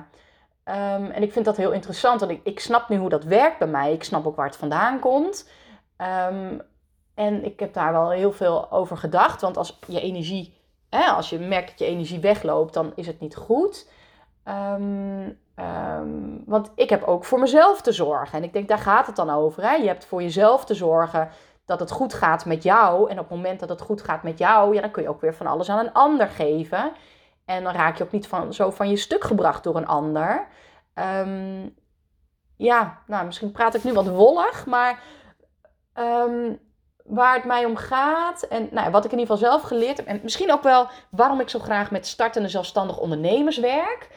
Um, 0.65 1.11
en 1.11 1.23
ik 1.23 1.31
vind 1.31 1.45
dat 1.45 1.57
heel 1.57 1.71
interessant, 1.71 2.19
want 2.19 2.31
ik, 2.31 2.41
ik 2.43 2.59
snap 2.59 2.89
nu 2.89 2.97
hoe 2.97 3.09
dat 3.09 3.23
werkt 3.23 3.59
bij 3.59 3.67
mij. 3.67 3.93
Ik 3.93 4.03
snap 4.03 4.27
ook 4.27 4.35
waar 4.35 4.45
het 4.45 4.55
vandaan 4.55 4.99
komt. 4.99 5.49
Um, 5.97 6.61
en 7.13 7.45
ik 7.45 7.59
heb 7.59 7.73
daar 7.73 7.91
wel 7.91 8.09
heel 8.09 8.31
veel 8.31 8.71
over 8.71 8.97
gedacht. 8.97 9.41
Want 9.41 9.57
als 9.57 9.79
je 9.87 10.01
energie, 10.01 10.57
hè, 10.89 11.05
als 11.05 11.29
je 11.29 11.39
merkt 11.39 11.69
dat 11.69 11.79
je 11.79 11.85
energie 11.85 12.19
wegloopt, 12.19 12.73
dan 12.73 12.91
is 12.95 13.07
het 13.07 13.19
niet 13.19 13.35
goed. 13.35 13.89
Um, 14.45 15.39
Um, 15.59 16.43
want 16.45 16.71
ik 16.75 16.89
heb 16.89 17.03
ook 17.03 17.25
voor 17.25 17.39
mezelf 17.39 17.81
te 17.81 17.91
zorgen. 17.91 18.37
En 18.37 18.43
ik 18.43 18.53
denk, 18.53 18.67
daar 18.67 18.77
gaat 18.77 19.07
het 19.07 19.15
dan 19.15 19.29
over. 19.29 19.63
Hè? 19.63 19.73
Je 19.73 19.87
hebt 19.87 20.05
voor 20.05 20.21
jezelf 20.21 20.65
te 20.65 20.73
zorgen 20.73 21.29
dat 21.65 21.79
het 21.79 21.91
goed 21.91 22.13
gaat 22.13 22.45
met 22.45 22.63
jou. 22.63 23.09
En 23.09 23.19
op 23.19 23.29
het 23.29 23.37
moment 23.37 23.59
dat 23.59 23.69
het 23.69 23.81
goed 23.81 24.01
gaat 24.01 24.23
met 24.23 24.37
jou, 24.37 24.75
ja, 24.75 24.81
dan 24.81 24.91
kun 24.91 25.03
je 25.03 25.09
ook 25.09 25.21
weer 25.21 25.33
van 25.35 25.47
alles 25.47 25.69
aan 25.69 25.79
een 25.79 25.93
ander 25.93 26.27
geven. 26.27 26.91
En 27.45 27.63
dan 27.63 27.73
raak 27.73 27.97
je 27.97 28.03
ook 28.03 28.11
niet 28.11 28.27
van, 28.27 28.53
zo 28.53 28.69
van 28.69 28.89
je 28.89 28.97
stuk 28.97 29.23
gebracht 29.23 29.63
door 29.63 29.75
een 29.75 29.87
ander. 29.87 30.47
Um, 30.95 31.75
ja, 32.57 33.01
nou, 33.07 33.25
misschien 33.25 33.51
praat 33.51 33.75
ik 33.75 33.83
nu 33.83 33.93
wat 33.93 34.07
wollig, 34.07 34.65
maar 34.65 34.99
um, 35.99 36.59
waar 37.03 37.35
het 37.35 37.45
mij 37.45 37.65
om 37.65 37.75
gaat 37.75 38.41
en 38.41 38.67
nou, 38.71 38.91
wat 38.91 39.05
ik 39.05 39.11
in 39.11 39.19
ieder 39.19 39.35
geval 39.35 39.49
zelf 39.49 39.61
geleerd 39.61 39.97
heb. 39.97 40.05
En 40.05 40.19
misschien 40.23 40.51
ook 40.51 40.63
wel 40.63 40.87
waarom 41.09 41.39
ik 41.39 41.49
zo 41.49 41.59
graag 41.59 41.91
met 41.91 42.07
startende 42.07 42.49
zelfstandig 42.49 42.99
ondernemers 42.99 43.57
werk. 43.57 44.09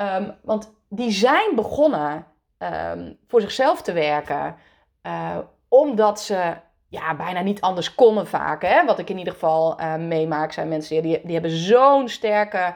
Um, 0.00 0.34
want 0.42 0.72
die 0.88 1.10
zijn 1.10 1.54
begonnen 1.54 2.26
um, 2.58 3.18
voor 3.26 3.40
zichzelf 3.40 3.82
te 3.82 3.92
werken, 3.92 4.56
uh, 5.02 5.38
omdat 5.68 6.20
ze 6.20 6.54
ja, 6.88 7.14
bijna 7.14 7.40
niet 7.40 7.60
anders 7.60 7.94
konden 7.94 8.26
vaak. 8.26 8.62
Hè? 8.62 8.84
Wat 8.84 8.98
ik 8.98 9.10
in 9.10 9.18
ieder 9.18 9.32
geval 9.32 9.80
uh, 9.80 9.94
meemaak, 9.94 10.52
zijn 10.52 10.68
mensen 10.68 11.02
die, 11.02 11.20
die 11.22 11.32
hebben 11.32 11.50
zo'n 11.50 12.08
sterke 12.08 12.74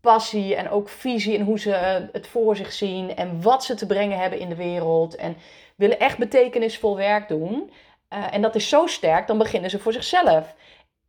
passie 0.00 0.54
en 0.54 0.70
ook 0.70 0.88
visie 0.88 1.34
in 1.34 1.44
hoe 1.44 1.58
ze 1.58 2.08
het 2.12 2.26
voor 2.26 2.56
zich 2.56 2.72
zien 2.72 3.16
en 3.16 3.42
wat 3.42 3.64
ze 3.64 3.74
te 3.74 3.86
brengen 3.86 4.18
hebben 4.18 4.38
in 4.38 4.48
de 4.48 4.54
wereld. 4.54 5.16
En 5.16 5.36
willen 5.76 5.98
echt 6.00 6.18
betekenisvol 6.18 6.96
werk 6.96 7.28
doen. 7.28 7.70
En 8.08 8.42
dat 8.42 8.54
is 8.54 8.68
zo 8.68 8.86
sterk, 8.86 9.26
dan 9.26 9.38
beginnen 9.38 9.70
ze 9.70 9.78
voor 9.78 9.92
zichzelf. 9.92 10.54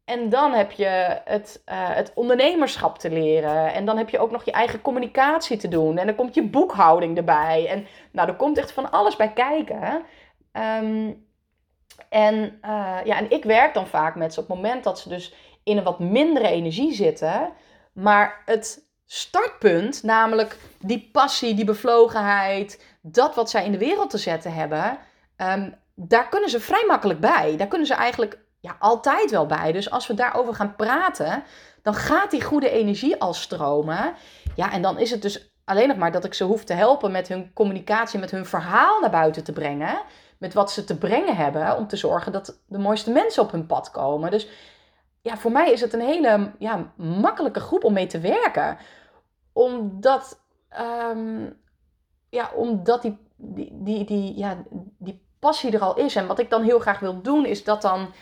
En 0.08 0.30
dan 0.30 0.54
heb 0.54 0.72
je 0.72 1.20
het, 1.26 1.62
uh, 1.66 1.76
het 1.90 2.12
ondernemerschap 2.16 3.00
te 3.00 3.10
leren. 3.10 3.74
En 3.74 3.86
dan 3.86 3.98
heb 3.98 4.10
je 4.10 4.20
ook 4.20 4.32
nog 4.32 4.46
je 4.46 4.52
eigen 4.52 4.82
communicatie 4.82 5.58
te 5.58 5.68
doen. 5.68 5.98
En 5.98 6.06
dan 6.06 6.16
komt 6.16 6.36
je 6.36 6.44
boekhouding 6.44 7.18
erbij. 7.18 7.68
En 7.70 7.88
nou, 8.12 8.28
er 8.28 8.36
komt 8.36 8.58
echt 8.58 8.72
van 8.72 8.92
alles 8.92 9.16
bij 9.16 9.34
kijken. 9.34 10.04
Um, 10.52 11.26
en, 12.10 12.60
uh, 12.66 12.98
ja, 13.04 13.18
en 13.18 13.32
ik 13.32 13.44
werk 13.44 13.74
dan 13.74 13.88
vaak 13.88 14.16
met 14.16 14.34
ze 14.34 14.40
op 14.40 14.48
het 14.48 14.56
moment 14.56 14.84
dat 14.84 15.00
ze 15.00 15.10
dus 15.10 15.34
in 15.64 15.78
een 15.78 15.84
wat 15.84 16.00
mindere 16.00 16.48
energie 16.48 16.94
zitten. 16.94 17.52
Maar 17.94 18.42
het 18.46 18.84
startpunt, 19.06 20.04
namelijk 20.04 20.58
die 20.80 21.10
passie, 21.12 21.54
die 21.54 21.66
bevlogenheid, 21.66 22.84
dat 23.02 23.36
wat 23.36 23.50
zij 23.50 23.66
in 23.66 23.72
de 23.72 23.78
wereld 23.78 24.10
te 24.10 24.18
zetten 24.18 24.54
hebben, 24.54 24.98
um, 25.38 25.76
daar 25.94 26.30
kunnen 26.30 26.50
ze 26.50 26.60
vrij 26.60 26.84
makkelijk 26.88 27.20
bij. 27.20 27.58
Daar 27.58 27.68
kunnen 27.68 27.88
ze 27.88 27.94
eigenlijk 27.94 28.46
ja, 28.68 28.76
altijd 28.80 29.32
wel 29.32 29.46
bij. 29.46 29.72
Dus 29.72 29.92
als 29.92 30.08
we 30.08 30.14
daarover 30.14 30.54
gaan 30.54 30.76
praten, 30.76 31.44
dan 31.82 31.94
gaat 31.94 32.32
die 32.32 32.44
goede 32.44 32.70
energie 32.70 33.22
al 33.22 33.34
stromen. 33.34 34.14
Ja, 34.56 34.72
en 34.72 34.82
dan 34.82 35.00
is 35.00 35.12
het 35.12 35.22
dus 35.22 35.52
alleen 35.66 35.88
nog 35.88 35.98
maar 35.98 36.12
dat 36.12 36.26
ik 36.26 36.34
ze 36.34 36.44
hoef 36.44 36.64
te 36.64 36.74
helpen 36.74 37.12
met 37.12 37.28
hun 37.28 37.54
communicatie, 37.54 38.20
met 38.20 38.32
hun 38.32 38.46
verhaal 38.46 39.00
naar 39.00 39.10
buiten 39.10 39.44
te 39.44 39.54
brengen. 39.54 40.02
Met 40.38 40.54
wat 40.54 40.72
ze 40.72 40.84
te 40.84 40.98
brengen 40.98 41.36
hebben, 41.36 41.78
om 41.78 41.88
te 41.88 41.96
zorgen 41.96 42.32
dat 42.32 42.60
de 42.66 42.78
mooiste 42.78 43.12
mensen 43.12 43.44
op 43.44 43.52
hun 43.52 43.66
pad 43.66 43.92
komen. 43.92 44.32
Dus 44.32 44.48
ja, 45.22 45.38
voor 45.38 45.52
mij 45.52 45.72
is 45.72 45.82
het 45.82 45.94
een 45.94 46.02
hele 46.02 46.52
ja, 46.60 46.94
makkelijke 46.96 47.60
groep 47.60 47.84
om 47.84 47.94
mee 47.94 48.08
te 48.08 48.20
werken. 48.20 48.78
Omdat, 49.54 50.40
um, 51.12 51.58
ja, 52.30 52.52
omdat 52.56 53.02
die, 53.02 53.18
die, 53.36 53.70
die, 53.74 54.06
die, 54.06 54.38
ja, 54.38 54.58
die 54.98 55.26
passie 55.40 55.72
er 55.72 55.82
al 55.82 55.96
is. 55.96 56.16
En 56.16 56.28
wat 56.28 56.40
ik 56.40 56.50
dan 56.50 56.64
heel 56.64 56.80
graag 56.80 57.00
wil 57.00 57.22
doen, 57.22 57.46
is 57.46 57.64
dat 57.64 57.82
dan, 57.82 58.14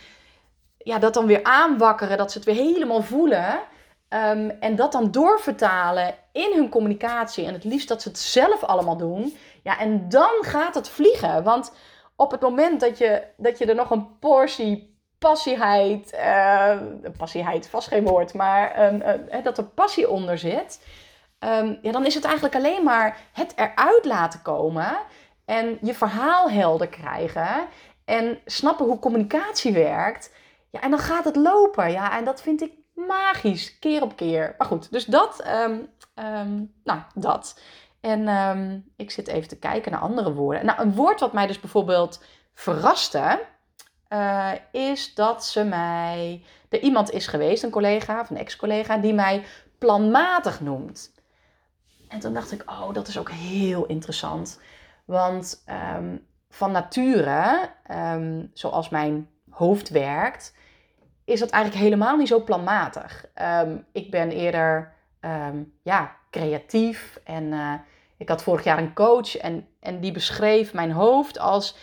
ja, 0.85 0.99
dat 0.99 1.13
dan 1.13 1.25
weer 1.25 1.43
aanwakkeren. 1.43 2.17
Dat 2.17 2.31
ze 2.31 2.37
het 2.37 2.47
weer 2.47 2.55
helemaal 2.55 3.01
voelen. 3.01 3.59
Um, 4.09 4.49
en 4.49 4.75
dat 4.75 4.91
dan 4.91 5.11
doorvertalen 5.11 6.15
in 6.31 6.51
hun 6.55 6.69
communicatie. 6.69 7.45
En 7.45 7.53
het 7.53 7.63
liefst 7.63 7.87
dat 7.87 8.01
ze 8.01 8.07
het 8.07 8.19
zelf 8.19 8.63
allemaal 8.63 8.97
doen. 8.97 9.37
Ja, 9.63 9.79
en 9.79 10.09
dan 10.09 10.31
gaat 10.41 10.75
het 10.75 10.89
vliegen. 10.89 11.43
Want 11.43 11.71
op 12.15 12.31
het 12.31 12.41
moment 12.41 12.79
dat 12.79 12.97
je, 12.97 13.23
dat 13.37 13.57
je 13.57 13.65
er 13.65 13.75
nog 13.75 13.89
een 13.89 14.19
portie 14.19 14.93
passieheid, 15.19 16.13
uh, 16.13 16.77
passieheid, 17.17 17.69
vast 17.69 17.87
geen 17.87 18.03
woord, 18.03 18.33
maar 18.33 18.93
uh, 18.93 19.13
uh, 19.15 19.43
dat 19.43 19.57
er 19.57 19.63
passie 19.63 20.09
onder 20.09 20.37
zit, 20.37 20.79
ja, 21.81 21.91
dan 21.91 22.05
is 22.05 22.15
het 22.15 22.23
eigenlijk 22.23 22.55
alleen 22.55 22.83
maar 22.83 23.17
het 23.31 23.53
eruit 23.55 24.05
laten 24.05 24.41
komen 24.41 24.97
en 25.45 25.77
je 25.81 25.93
verhaal 25.93 26.49
helder 26.49 26.87
krijgen 26.87 27.67
en 28.05 28.39
snappen 28.45 28.85
hoe 28.85 28.99
communicatie 28.99 29.73
werkt. 29.73 30.33
Ja, 30.75 30.81
en 30.81 30.89
dan 30.89 30.99
gaat 30.99 31.25
het 31.25 31.35
lopen. 31.35 31.91
Ja, 31.91 32.17
en 32.17 32.25
dat 32.25 32.41
vind 32.41 32.61
ik 32.61 32.71
magisch, 32.93 33.79
keer 33.79 34.01
op 34.01 34.15
keer. 34.15 34.55
Maar 34.57 34.67
goed, 34.67 34.91
dus 34.91 35.05
dat, 35.05 35.47
um, 35.47 35.89
um, 36.15 36.73
nou, 36.83 36.99
dat. 37.13 37.59
En 37.99 38.27
um, 38.27 38.91
ik 38.95 39.11
zit 39.11 39.27
even 39.27 39.47
te 39.47 39.59
kijken 39.59 39.91
naar 39.91 40.01
andere 40.01 40.33
woorden. 40.33 40.65
Nou, 40.65 40.81
een 40.81 40.93
woord 40.93 41.19
wat 41.19 41.33
mij 41.33 41.47
dus 41.47 41.59
bijvoorbeeld 41.59 42.23
verraste, 42.53 43.45
uh, 44.09 44.51
is 44.71 45.13
dat 45.13 45.45
ze 45.45 45.63
mij. 45.63 46.43
Er 46.69 46.79
iemand 46.79 47.11
is 47.11 47.27
geweest, 47.27 47.63
een 47.63 47.69
collega 47.69 48.19
of 48.19 48.29
een 48.29 48.37
ex-collega, 48.37 48.97
die 48.97 49.13
mij 49.13 49.43
planmatig 49.77 50.61
noemt. 50.61 51.13
En 52.07 52.19
toen 52.19 52.33
dacht 52.33 52.51
ik, 52.51 52.63
oh, 52.65 52.93
dat 52.93 53.07
is 53.07 53.17
ook 53.17 53.31
heel 53.31 53.85
interessant. 53.85 54.59
Want 55.05 55.63
van 56.49 56.71
nature, 56.71 57.69
zoals 58.53 58.89
mijn 58.89 59.29
hoofd 59.49 59.89
werkt, 59.89 60.53
is 61.25 61.39
dat 61.39 61.49
eigenlijk 61.49 61.83
helemaal 61.83 62.17
niet 62.17 62.27
zo 62.27 62.43
planmatig. 62.43 63.25
ik 63.91 64.11
ben 64.11 64.31
eerder 64.31 64.93
ja, 65.81 66.15
creatief 66.29 67.19
en. 67.23 67.43
Uh, 67.43 67.73
ik 68.17 68.29
had 68.29 68.43
vorig 68.43 68.63
jaar 68.63 68.77
een 68.77 68.93
coach 68.93 69.37
en, 69.37 69.67
en 69.79 69.99
die 69.99 70.11
beschreef 70.11 70.73
mijn 70.73 70.91
hoofd 70.91 71.39
als. 71.39 71.75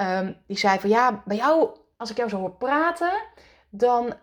Um, 0.00 0.36
die 0.46 0.58
zei 0.58 0.78
van 0.78 0.90
ja, 0.90 1.22
bij 1.24 1.36
jou, 1.36 1.70
als 1.96 2.10
ik 2.10 2.16
jou 2.16 2.28
zo 2.28 2.36
hoor 2.36 2.50
praten, 2.50 3.12
dan, 3.70 4.14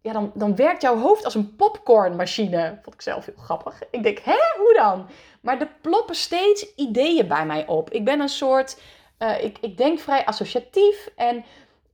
ja, 0.00 0.12
dan, 0.12 0.32
dan 0.34 0.56
werkt 0.56 0.82
jouw 0.82 0.98
hoofd 0.98 1.24
als 1.24 1.34
een 1.34 1.56
popcornmachine. 1.56 2.78
Vond 2.82 2.94
ik 2.94 3.02
zelf 3.02 3.26
heel 3.26 3.34
grappig. 3.36 3.82
Ik 3.90 4.02
denk, 4.02 4.18
hè, 4.18 4.38
hoe 4.56 4.74
dan? 4.74 5.08
Maar 5.40 5.60
er 5.60 5.70
ploppen 5.80 6.14
steeds 6.14 6.74
ideeën 6.74 7.28
bij 7.28 7.46
mij 7.46 7.66
op. 7.66 7.90
Ik 7.90 8.04
ben 8.04 8.20
een 8.20 8.28
soort. 8.28 8.80
Uh, 9.18 9.44
ik, 9.44 9.58
ik 9.60 9.76
denk 9.76 9.98
vrij 9.98 10.24
associatief 10.24 11.10
en. 11.16 11.44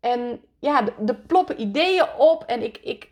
En 0.00 0.40
ja, 0.64 0.84
er 1.06 1.14
ploppen 1.14 1.60
ideeën 1.60 2.06
op. 2.16 2.44
En 2.46 2.62
ik, 2.62 2.78
ik, 2.82 3.08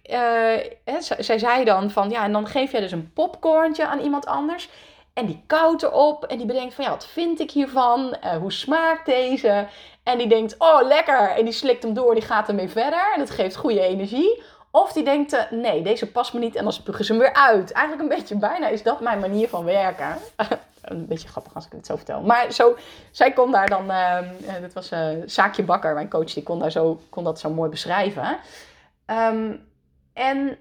hè, 0.85 1.01
zij 1.19 1.39
zei 1.39 1.65
dan 1.65 1.91
van 1.91 2.11
ja, 2.11 2.25
en 2.25 2.33
dan 2.33 2.47
geef 2.47 2.73
jij 2.73 2.81
dus 2.81 2.93
een 2.93 3.13
popcornje 3.13 3.87
aan 3.87 4.01
iemand 4.01 4.27
anders. 4.27 4.69
En 5.13 5.27
die 5.27 5.43
koudt 5.47 5.83
erop 5.83 6.25
en 6.25 6.37
die 6.37 6.47
bedenkt 6.47 6.75
van 6.75 6.85
ja, 6.85 6.91
wat 6.91 7.07
vind 7.07 7.41
ik 7.41 7.51
hiervan? 7.51 8.17
Uh, 8.25 8.37
hoe 8.37 8.53
smaakt 8.53 9.07
deze? 9.07 9.67
En 10.03 10.19
die 10.19 10.27
denkt, 10.27 10.55
oh 10.59 10.83
lekker. 10.83 11.31
En 11.31 11.45
die 11.45 11.53
slikt 11.53 11.83
hem 11.83 11.95
door, 11.95 12.15
die 12.15 12.23
gaat 12.23 12.49
ermee 12.49 12.69
verder. 12.69 13.13
En 13.15 13.21
het 13.21 13.31
geeft 13.31 13.57
goede 13.57 13.81
energie. 13.81 14.43
Of 14.71 14.93
die 14.93 15.05
denkt, 15.05 15.33
uh, 15.33 15.41
nee, 15.51 15.83
deze 15.83 16.11
past 16.11 16.33
me 16.33 16.39
niet. 16.39 16.55
En 16.55 16.63
dan 16.63 16.73
spugen 16.73 17.05
ze 17.05 17.13
hem 17.13 17.21
weer 17.21 17.35
uit. 17.35 17.73
Eigenlijk 17.73 18.11
een 18.11 18.17
beetje, 18.19 18.37
bijna 18.37 18.69
is 18.69 18.83
dat 18.83 19.01
mijn 19.01 19.21
manier 19.21 19.49
van 19.49 19.65
werken. 19.65 20.17
een 20.97 21.07
beetje 21.07 21.29
grappig 21.29 21.55
als 21.55 21.67
ik 21.67 21.73
het 21.73 21.87
zo 21.87 21.97
vertel. 21.97 22.23
Maar 22.23 22.53
zo, 22.53 22.77
zij 23.11 23.33
kon 23.33 23.53
daar 23.53 23.69
dan, 23.69 23.91
uh, 23.91 24.19
dat 24.61 24.73
was 24.73 24.91
Saakje 25.25 25.63
Bakker, 25.63 25.95
mijn 25.95 26.11
coach, 26.11 26.33
die 26.33 26.43
kon, 26.43 26.59
daar 26.59 26.71
zo, 26.71 27.01
kon 27.09 27.25
dat 27.25 27.41
zo 27.41 27.51
mooi 27.51 27.71
beschrijven. 27.71 28.39
Um, 29.07 29.71
en 30.13 30.59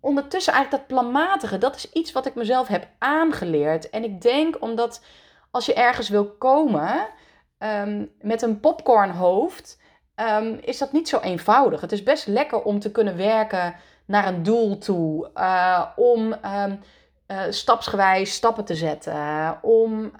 ondertussen 0.00 0.52
eigenlijk 0.52 0.88
dat 0.88 0.96
planmatige, 0.96 1.58
dat 1.58 1.76
is 1.76 1.92
iets 1.92 2.12
wat 2.12 2.26
ik 2.26 2.34
mezelf 2.34 2.68
heb 2.68 2.86
aangeleerd. 2.98 3.90
En 3.90 4.04
ik 4.04 4.20
denk 4.20 4.62
omdat 4.62 5.02
als 5.50 5.66
je 5.66 5.74
ergens 5.74 6.08
wil 6.08 6.30
komen 6.30 7.06
um, 7.58 8.10
met 8.20 8.42
een 8.42 8.60
popcornhoofd, 8.60 9.80
um, 10.16 10.58
is 10.60 10.78
dat 10.78 10.92
niet 10.92 11.08
zo 11.08 11.20
eenvoudig. 11.20 11.80
Het 11.80 11.92
is 11.92 12.02
best 12.02 12.26
lekker 12.26 12.62
om 12.62 12.78
te 12.78 12.90
kunnen 12.90 13.16
werken 13.16 13.74
naar 14.06 14.26
een 14.26 14.42
doel 14.42 14.78
toe, 14.78 15.30
uh, 15.34 15.86
om 15.96 16.34
uh, 17.28 17.40
stapsgewijs 17.48 18.32
stappen 18.32 18.64
te 18.64 18.74
zetten, 18.74 19.58
om 19.62 20.12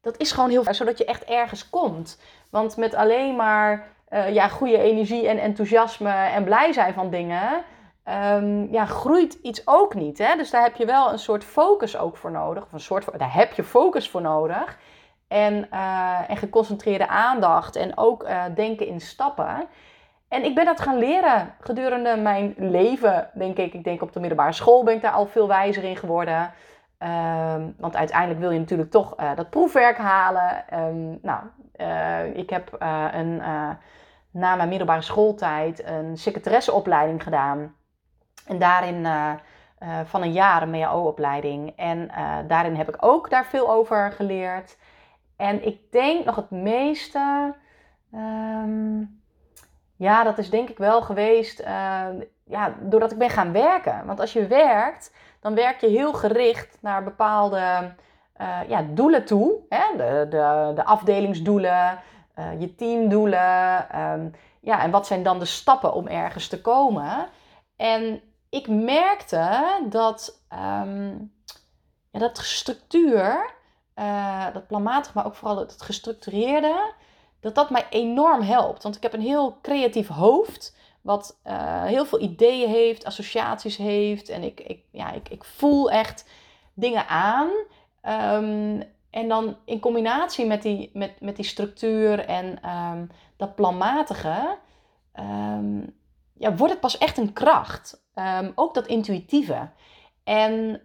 dat 0.00 0.16
is 0.18 0.32
gewoon 0.32 0.50
heel 0.50 0.62
fijn, 0.62 0.74
zodat 0.74 0.98
je 0.98 1.04
echt 1.04 1.24
ergens 1.24 1.70
komt. 1.70 2.20
Want 2.50 2.76
met 2.76 2.94
alleen 2.94 3.36
maar 3.36 3.86
uh, 4.10 4.34
ja, 4.34 4.48
goede 4.48 4.78
energie 4.78 5.28
en 5.28 5.38
enthousiasme 5.38 6.10
en 6.10 6.44
blij 6.44 6.72
zijn 6.72 6.94
van 6.94 7.10
dingen, 7.10 7.64
um, 8.08 8.72
ja, 8.72 8.84
groeit 8.84 9.34
iets 9.42 9.66
ook 9.66 9.94
niet. 9.94 10.18
Hè? 10.18 10.36
Dus 10.36 10.50
daar 10.50 10.62
heb 10.62 10.76
je 10.76 10.84
wel 10.84 11.12
een 11.12 11.18
soort 11.18 11.44
focus 11.44 11.96
ook 11.96 12.16
voor 12.16 12.30
nodig. 12.30 12.64
Of 12.64 12.72
een 12.72 12.80
soort, 12.80 13.18
daar 13.18 13.34
heb 13.34 13.52
je 13.52 13.64
focus 13.64 14.10
voor 14.10 14.20
nodig. 14.20 14.78
En, 15.28 15.68
uh, 15.72 16.30
en 16.30 16.36
geconcentreerde 16.36 17.08
aandacht. 17.08 17.76
En 17.76 17.98
ook 17.98 18.26
denken 18.54 18.86
in 18.86 19.00
stappen. 19.00 19.66
En 20.34 20.44
ik 20.44 20.54
ben 20.54 20.64
dat 20.64 20.80
gaan 20.80 20.98
leren 20.98 21.54
gedurende 21.60 22.16
mijn 22.16 22.54
leven, 22.56 23.30
denk 23.34 23.56
ik. 23.56 23.74
Ik 23.74 23.84
denk 23.84 24.02
op 24.02 24.12
de 24.12 24.20
middelbare 24.20 24.52
school 24.52 24.84
ben 24.84 24.94
ik 24.94 25.02
daar 25.02 25.12
al 25.12 25.26
veel 25.26 25.48
wijzer 25.48 25.84
in 25.84 25.96
geworden. 25.96 26.52
Um, 26.98 27.74
want 27.78 27.96
uiteindelijk 27.96 28.40
wil 28.40 28.50
je 28.50 28.58
natuurlijk 28.58 28.90
toch 28.90 29.20
uh, 29.20 29.36
dat 29.36 29.50
proefwerk 29.50 29.96
halen. 29.96 30.64
Um, 30.74 31.18
nou, 31.22 31.40
ik 32.34 32.50
heb 32.50 32.76
een, 33.12 33.36
na 34.30 34.54
mijn 34.54 34.68
middelbare 34.68 35.02
schooltijd 35.02 35.86
een 35.86 36.16
secretaresseopleiding 36.16 37.22
gedaan. 37.22 37.74
En 38.46 38.58
daarin 38.58 39.06
van 40.04 40.22
een 40.22 40.32
jaar 40.32 40.62
een 40.62 40.70
MAO-opleiding. 40.70 41.72
En 41.76 42.10
daarin 42.46 42.74
heb 42.74 42.88
ik 42.88 42.96
ook 43.00 43.30
daar 43.30 43.46
veel 43.46 43.70
over 43.70 44.12
geleerd. 44.12 44.78
En 45.36 45.66
ik 45.66 45.92
denk 45.92 46.24
nog 46.24 46.36
het 46.36 46.50
meeste. 46.50 47.54
Um, 48.14 49.22
ja, 49.96 50.24
dat 50.24 50.38
is 50.38 50.50
denk 50.50 50.68
ik 50.68 50.78
wel 50.78 51.02
geweest. 51.02 51.62
ja, 52.44 52.74
doordat 52.80 53.12
ik 53.12 53.18
ben 53.18 53.30
gaan 53.30 53.52
werken. 53.52 54.06
Want 54.06 54.20
als 54.20 54.32
je 54.32 54.46
werkt, 54.46 55.14
dan 55.40 55.54
werk 55.54 55.80
je 55.80 55.86
heel 55.86 56.12
gericht 56.12 56.78
naar 56.80 57.04
bepaalde 57.04 57.94
ja, 58.68 58.86
doelen 58.90 59.24
toe. 59.24 59.58
Hè? 59.68 59.96
De, 59.96 60.26
de, 60.30 60.72
de 60.74 60.84
afdelingsdoelen, 60.84 61.98
je 62.58 62.74
teamdoelen. 62.74 64.00
Um, 64.00 64.32
ja, 64.64 64.82
en 64.82 64.90
wat 64.90 65.06
zijn 65.06 65.22
dan 65.22 65.38
de 65.38 65.44
stappen 65.44 65.92
om 65.94 66.06
ergens 66.06 66.48
te 66.48 66.60
komen? 66.60 67.28
En 67.76 68.22
ik 68.48 68.68
merkte 68.68 69.78
dat, 69.88 70.42
um, 70.52 71.32
ja, 72.10 72.18
dat 72.18 72.38
structuur, 72.38 73.54
uh, 73.96 74.46
dat 74.52 74.66
planmatig, 74.66 75.14
maar 75.14 75.26
ook 75.26 75.34
vooral 75.34 75.58
het 75.58 75.82
gestructureerde, 75.82 76.92
dat 77.44 77.54
dat 77.54 77.70
mij 77.70 77.86
enorm 77.90 78.42
helpt. 78.42 78.82
Want 78.82 78.96
ik 78.96 79.02
heb 79.02 79.12
een 79.12 79.20
heel 79.20 79.58
creatief 79.62 80.08
hoofd, 80.08 80.76
wat 81.00 81.40
uh, 81.46 81.84
heel 81.84 82.06
veel 82.06 82.20
ideeën 82.20 82.68
heeft, 82.68 83.04
associaties 83.04 83.76
heeft. 83.76 84.28
En 84.28 84.42
ik, 84.42 84.60
ik, 84.60 84.82
ja, 84.90 85.12
ik, 85.12 85.28
ik 85.28 85.44
voel 85.44 85.90
echt 85.90 86.28
dingen 86.74 87.08
aan. 87.08 87.48
Um, 88.42 88.82
en 89.10 89.28
dan 89.28 89.56
in 89.64 89.80
combinatie 89.80 90.46
met 90.46 90.62
die, 90.62 90.90
met, 90.92 91.20
met 91.20 91.36
die 91.36 91.44
structuur 91.44 92.18
en 92.18 92.70
um, 92.70 93.10
dat 93.36 93.54
planmatige, 93.54 94.58
ja, 96.38 96.54
wordt 96.54 96.72
het 96.72 96.80
pas 96.80 96.98
echt 96.98 97.18
een 97.18 97.32
kracht. 97.32 98.02
Ehm, 98.14 98.50
ook 98.54 98.74
dat 98.74 98.86
intuïtieve. 98.86 99.68
En 100.24 100.80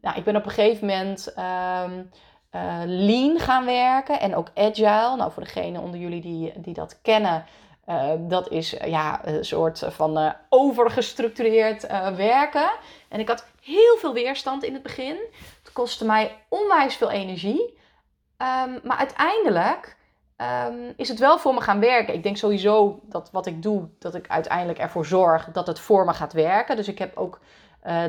nou, 0.00 0.16
ik 0.16 0.24
ben 0.24 0.36
op 0.36 0.44
een 0.44 0.50
gegeven 0.50 0.86
moment 0.86 1.34
um, 2.50 2.84
lean 2.86 3.38
gaan 3.38 3.64
werken 3.64 4.20
en 4.20 4.36
ook 4.36 4.48
agile. 4.54 5.16
Nou, 5.16 5.32
voor 5.32 5.42
degenen 5.42 5.82
onder 5.82 6.00
jullie 6.00 6.20
die, 6.20 6.52
die 6.56 6.74
dat 6.74 6.98
kennen, 7.02 7.44
uh, 7.88 8.12
dat 8.18 8.50
is 8.50 8.70
ja, 8.84 9.26
een 9.26 9.44
soort 9.44 9.82
van 9.88 10.18
uh, 10.18 10.30
overgestructureerd 10.48 11.86
werken. 12.16 12.70
En 13.08 13.20
ik 13.20 13.28
had 13.28 13.46
heel 13.62 13.96
veel 13.98 14.12
weerstand 14.12 14.64
in 14.64 14.72
het 14.72 14.82
begin. 14.82 15.16
Het 15.62 15.72
kostte 15.72 16.04
mij 16.04 16.36
onwijs 16.48 16.94
veel 16.94 17.10
energie. 17.10 17.78
maar 18.82 18.96
uiteindelijk 18.96 19.96
um, 20.66 20.92
is 20.96 21.08
het 21.08 21.18
wel 21.18 21.38
voor 21.38 21.54
me 21.54 21.60
gaan 21.60 21.80
werken. 21.80 22.14
Ik 22.14 22.22
denk 22.22 22.36
sowieso 22.36 23.00
dat 23.02 23.30
wat 23.32 23.46
ik 23.46 23.62
doe, 23.62 23.88
dat 23.98 24.14
ik 24.14 24.28
uiteindelijk 24.28 24.78
ervoor 24.78 25.06
zorg 25.06 25.48
dat 25.52 25.66
het 25.66 25.80
voor 25.80 26.04
me 26.04 26.12
gaat 26.12 26.32
werken. 26.32 26.76
Dus 26.76 26.88
ik 26.88 26.98
heb 26.98 27.16
ook 27.16 27.40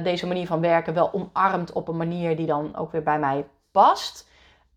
deze 0.03 0.27
manier 0.27 0.47
van 0.47 0.61
werken 0.61 0.93
wel 0.93 1.13
omarmd 1.13 1.71
op 1.71 1.87
een 1.87 1.97
manier 1.97 2.35
die 2.35 2.45
dan 2.45 2.75
ook 2.75 2.91
weer 2.91 3.03
bij 3.03 3.19
mij 3.19 3.45
past. 3.71 4.29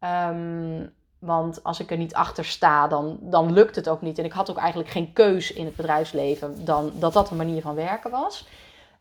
Um, 0.04 0.94
want 1.18 1.64
als 1.64 1.80
ik 1.80 1.90
er 1.90 1.96
niet 1.96 2.14
achter 2.14 2.44
sta, 2.44 2.88
dan, 2.88 3.18
dan 3.20 3.52
lukt 3.52 3.76
het 3.76 3.88
ook 3.88 4.00
niet. 4.00 4.18
En 4.18 4.24
ik 4.24 4.32
had 4.32 4.50
ook 4.50 4.56
eigenlijk 4.56 4.90
geen 4.90 5.12
keus 5.12 5.52
in 5.52 5.64
het 5.64 5.76
bedrijfsleven 5.76 6.64
dan 6.64 6.92
dat 6.94 7.12
dat 7.12 7.30
een 7.30 7.36
manier 7.36 7.62
van 7.62 7.74
werken 7.74 8.10
was. 8.10 8.46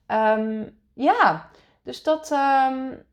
Um, 0.08 0.78
ja, 0.94 1.50
dus 1.84 2.04
dat, 2.04 2.32
um, 2.32 3.04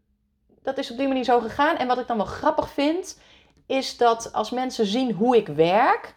dat 0.63 0.79
is 0.79 0.91
op 0.91 0.97
die 0.97 1.09
manier 1.09 1.25
zo 1.25 1.41
gegaan. 1.41 1.77
En 1.77 1.87
wat 1.87 1.99
ik 1.99 2.07
dan 2.07 2.17
wel 2.17 2.27
grappig 2.27 2.71
vind, 2.71 3.21
is 3.67 3.97
dat 3.97 4.33
als 4.33 4.51
mensen 4.51 4.87
zien 4.87 5.13
hoe 5.13 5.37
ik 5.37 5.47
werk, 5.47 6.15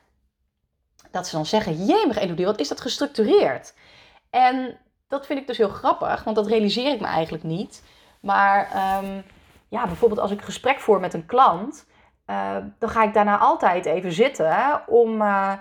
dat 1.12 1.28
ze 1.28 1.36
dan 1.36 1.46
zeggen: 1.46 1.86
Jemig, 1.86 2.18
Elodie, 2.18 2.46
wat 2.46 2.60
is 2.60 2.68
dat 2.68 2.82
gestructureerd? 2.82 3.74
En 4.30 4.78
dat 5.08 5.26
vind 5.26 5.40
ik 5.40 5.48
dus 5.48 5.58
heel 5.58 5.70
grappig, 5.70 6.24
want 6.24 6.36
dat 6.36 6.48
realiseer 6.48 6.94
ik 6.94 7.00
me 7.00 7.08
eigenlijk 7.08 7.44
niet. 7.44 7.84
Maar 8.20 8.70
ja, 9.74 9.86
bijvoorbeeld 9.86 10.20
als 10.20 10.32
ik 10.32 10.38
een 10.38 10.44
gesprek 10.44 10.80
voer 10.80 11.00
met 11.00 11.14
een 11.14 11.26
klant, 11.26 11.88
uh, 12.28 12.56
dan 12.80 12.90
ga 12.90 13.04
ik 13.04 13.14
daarna 13.14 13.38
altijd 13.38 13.86
even 13.86 14.12
zitten 14.12 14.84
om, 14.88 15.22
uh, 15.22 15.54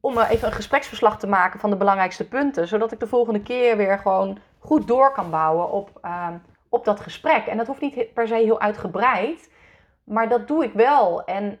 om 0.00 0.18
even 0.18 0.48
een 0.48 0.54
gespreksverslag 0.54 1.18
te 1.18 1.26
maken 1.26 1.60
van 1.60 1.70
de 1.70 1.76
belangrijkste 1.76 2.28
punten, 2.28 2.68
zodat 2.68 2.92
ik 2.92 3.00
de 3.00 3.06
volgende 3.06 3.42
keer 3.42 3.76
weer 3.76 3.98
gewoon 3.98 4.38
goed 4.58 4.88
door 4.88 5.12
kan 5.12 5.30
bouwen 5.30 5.70
op, 5.70 5.90
uh, 6.04 6.28
op 6.68 6.84
dat 6.84 7.00
gesprek. 7.00 7.46
En 7.46 7.56
dat 7.56 7.66
hoeft 7.66 7.80
niet 7.80 8.14
per 8.14 8.26
se 8.26 8.34
heel 8.34 8.60
uitgebreid. 8.60 9.50
Maar 10.04 10.28
dat 10.28 10.48
doe 10.48 10.64
ik 10.64 10.72
wel. 10.72 11.24
En 11.24 11.58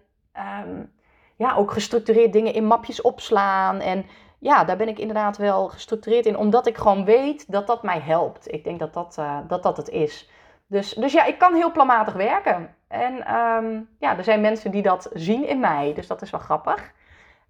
um, 0.66 0.92
ja, 1.36 1.54
ook 1.54 1.72
gestructureerd 1.72 2.32
dingen 2.32 2.54
in 2.54 2.66
mapjes 2.66 3.00
opslaan. 3.00 3.80
En 3.80 4.06
ja, 4.38 4.64
daar 4.64 4.76
ben 4.76 4.88
ik 4.88 4.98
inderdaad 4.98 5.36
wel 5.36 5.68
gestructureerd 5.68 6.26
in, 6.26 6.36
omdat 6.36 6.66
ik 6.66 6.76
gewoon 6.76 7.04
weet 7.04 7.52
dat 7.52 7.66
dat 7.66 7.82
mij 7.82 8.00
helpt. 8.00 8.52
Ik 8.52 8.64
denk 8.64 8.78
dat 8.78 8.94
dat, 8.94 9.16
uh, 9.18 9.38
dat, 9.48 9.62
dat 9.62 9.76
het 9.76 9.88
is. 9.88 10.30
Dus, 10.70 10.92
dus 10.92 11.12
ja, 11.12 11.24
ik 11.24 11.38
kan 11.38 11.54
heel 11.54 11.72
planmatig 11.72 12.14
werken. 12.14 12.74
En 12.88 13.34
um, 13.34 13.88
ja, 13.98 14.16
er 14.16 14.24
zijn 14.24 14.40
mensen 14.40 14.70
die 14.70 14.82
dat 14.82 15.10
zien 15.12 15.46
in 15.46 15.60
mij. 15.60 15.94
Dus 15.94 16.06
dat 16.06 16.22
is 16.22 16.30
wel 16.30 16.40
grappig. 16.40 16.92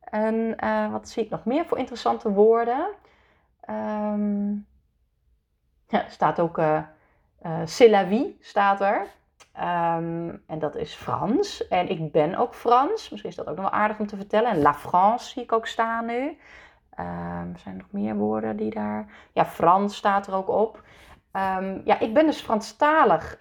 En 0.01 0.57
uh, 0.65 0.93
wat 0.93 1.09
zie 1.09 1.25
ik 1.25 1.31
nog 1.31 1.45
meer 1.45 1.65
voor 1.67 1.79
interessante 1.79 2.33
woorden? 2.33 2.89
Um, 3.71 4.67
ja, 5.87 6.05
er 6.05 6.11
staat 6.11 6.41
ook 6.41 6.59
uh, 6.59 6.83
uh, 7.43 7.61
c'est 7.65 7.91
la 7.91 8.07
vie, 8.07 8.39
staat 8.41 8.81
er. 8.81 9.07
Um, 9.57 10.43
en 10.47 10.59
dat 10.59 10.77
is 10.77 10.95
Frans. 10.95 11.69
En 11.69 11.89
ik 11.89 12.13
ben 12.13 12.35
ook 12.35 12.55
Frans. 12.55 13.11
Misschien 13.11 13.31
is 13.31 13.37
dat 13.37 13.49
ook 13.49 13.57
nog 13.57 13.71
wel 13.71 13.81
aardig 13.81 13.99
om 13.99 14.07
te 14.07 14.17
vertellen. 14.17 14.51
En 14.51 14.63
La 14.63 14.75
France 14.75 15.31
zie 15.31 15.43
ik 15.43 15.53
ook 15.53 15.67
staan 15.67 16.07
nu. 16.07 16.39
Um, 16.99 17.57
zijn 17.57 17.75
er 17.75 17.77
nog 17.77 17.91
meer 17.91 18.15
woorden 18.15 18.57
die 18.57 18.71
daar... 18.71 19.07
Ja, 19.33 19.45
Frans 19.45 19.97
staat 19.97 20.27
er 20.27 20.35
ook 20.35 20.49
op. 20.49 20.83
Um, 21.33 21.81
ja, 21.85 22.01
ik 22.01 22.15
ben 22.15 22.27
dus 22.27 22.41
Franstalig. 22.41 23.41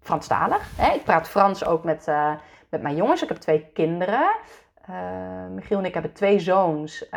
Franstalig. 0.00 0.76
Hè? 0.76 0.94
Ik 0.94 1.04
praat 1.04 1.28
Frans 1.28 1.64
ook 1.64 1.84
met, 1.84 2.06
uh, 2.08 2.32
met 2.68 2.82
mijn 2.82 2.96
jongens. 2.96 3.22
Ik 3.22 3.28
heb 3.28 3.38
twee 3.38 3.70
kinderen. 3.72 4.34
Uh, 4.90 5.46
Michiel 5.50 5.78
en 5.78 5.84
ik 5.84 5.94
hebben 5.94 6.12
twee 6.12 6.38
zoons. 6.38 7.08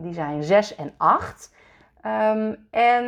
die 0.00 0.12
zijn 0.12 0.42
zes 0.42 0.74
en 0.74 0.94
acht. 0.96 1.54
en 2.70 3.04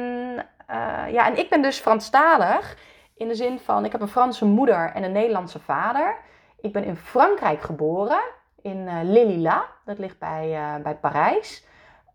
uh, 0.71 1.12
ja, 1.12 1.27
en 1.27 1.38
ik 1.38 1.51
ben 1.51 1.62
dus 1.62 1.79
Franstalig 1.79 2.79
in 3.16 3.29
de 3.29 3.35
zin 3.35 3.59
van, 3.59 3.85
ik 3.85 3.92
heb 3.92 4.01
een 4.01 4.09
Franse 4.09 4.45
moeder 4.45 4.92
en 4.95 5.03
een 5.03 5.12
Nederlandse 5.12 5.61
vader. 5.61 6.16
Ik 6.61 6.73
ben 6.73 6.85
in 6.85 6.97
Frankrijk 6.97 7.61
geboren, 7.61 8.21
in 8.62 8.77
uh, 8.77 8.99
Lilila, 9.03 9.64
dat 9.85 9.99
ligt 9.99 10.19
bij, 10.19 10.81
bij 10.83 10.97
Parijs. 10.97 11.66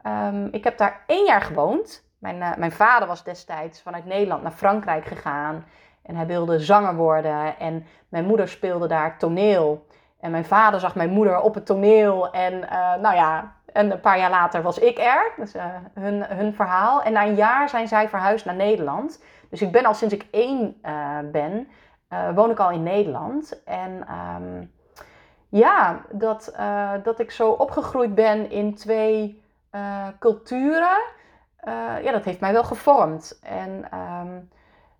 Um, 0.07 0.47
ik 0.51 0.63
heb 0.63 0.77
daar 0.77 1.03
één 1.07 1.25
jaar 1.25 1.41
gewoond. 1.41 2.10
Mijn, 2.21 2.37
mijn 2.57 2.71
vader 2.71 3.07
was 3.07 3.23
destijds 3.23 3.81
vanuit 3.81 4.05
Nederland 4.05 4.43
naar 4.43 4.51
Frankrijk 4.51 5.05
gegaan. 5.05 5.65
En 6.03 6.15
hij 6.15 6.25
wilde 6.25 6.59
zanger 6.59 6.95
worden. 6.95 7.57
En 7.59 7.85
mijn 8.09 8.25
moeder 8.25 8.47
speelde 8.47 8.87
daar 8.87 9.17
toneel. 9.17 9.85
En 10.19 10.31
mijn 10.31 10.45
vader 10.45 10.79
zag 10.79 10.95
mijn 10.95 11.09
moeder 11.09 11.41
op 11.41 11.53
het 11.53 11.65
toneel. 11.65 12.31
En 12.31 12.59
nou 13.01 13.15
ja, 13.15 13.55
en 13.73 13.91
een 13.91 13.99
paar 13.99 14.17
jaar 14.19 14.29
later 14.29 14.61
was 14.61 14.79
ik 14.79 14.99
er, 14.99 15.31
dus 15.37 15.55
uh, 15.55 15.65
hun, 15.93 16.23
hun 16.23 16.53
verhaal. 16.53 17.01
En 17.01 17.13
na 17.13 17.25
een 17.25 17.35
jaar 17.35 17.69
zijn 17.69 17.87
zij 17.87 18.09
verhuisd 18.09 18.45
naar 18.45 18.55
Nederland. 18.55 19.23
Dus 19.49 19.61
ik 19.61 19.71
ben 19.71 19.85
al 19.85 19.93
sinds 19.93 20.13
ik 20.13 20.27
één 20.31 20.81
ben, 21.31 21.67
woon 22.35 22.49
ik 22.49 22.59
al 22.59 22.71
in 22.71 22.83
Nederland. 22.83 23.63
En 23.63 24.07
um, 24.41 24.71
ja, 25.49 26.01
dat, 26.11 26.55
dat 27.03 27.19
ik 27.19 27.31
zo 27.31 27.51
opgegroeid 27.51 28.15
ben 28.15 28.49
in 28.49 28.75
twee 28.75 29.43
culturen, 30.19 30.97
ja, 32.03 32.11
dat 32.11 32.25
heeft 32.25 32.39
mij 32.39 32.53
wel 32.53 32.63
gevormd. 32.63 33.39
En 33.43 33.87
um, 33.99 34.49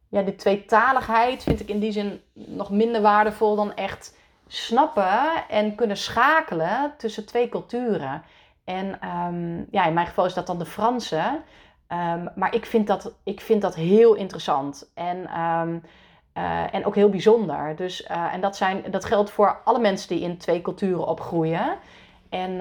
ja, 0.10 0.21
die 0.21 0.36
tweetaligheid 0.36 1.43
vind 1.43 1.60
ik 1.60 1.69
in 1.69 1.80
die 1.80 1.91
zin 1.91 2.21
nog 2.34 2.71
minder 2.71 3.02
waardevol 3.02 3.56
dan 3.56 3.74
echt 3.74 4.17
snappen 4.47 5.47
en 5.50 5.76
kunnen 5.76 5.97
schakelen 5.97 6.93
tussen 6.97 7.26
twee 7.26 7.50
culturen. 7.50 8.24
En 8.63 9.08
um, 9.08 9.67
ja, 9.71 9.86
in 9.86 9.93
mijn 9.93 10.08
geval 10.08 10.26
is 10.26 10.34
dat 10.34 10.47
dan 10.47 10.60
de 10.60 10.65
Franse. 10.65 11.41
Um, 11.88 12.30
maar 12.36 12.56
ik 12.56 12.65
vind, 12.65 12.88
dat, 12.88 13.13
ik 13.24 13.41
vind 13.41 13.62
dat 13.62 13.76
heel 13.76 14.13
interessant. 14.13 14.91
En, 14.93 15.17
uh, 16.38 16.74
en 16.74 16.86
ook 16.86 16.95
heel 16.95 17.10
bijzonder. 17.10 17.76
Dus, 17.76 18.02
uh, 18.02 18.34
en 18.34 18.41
dat, 18.41 18.56
zijn, 18.56 18.84
dat 18.91 19.06
geldt 19.06 19.30
voor 19.30 19.62
alle 19.63 19.80
mensen 19.80 20.08
die 20.08 20.24
in 20.24 20.38
twee 20.38 20.62
culturen 20.62 21.08
opgroeien. 21.08 21.78
En 22.30 22.52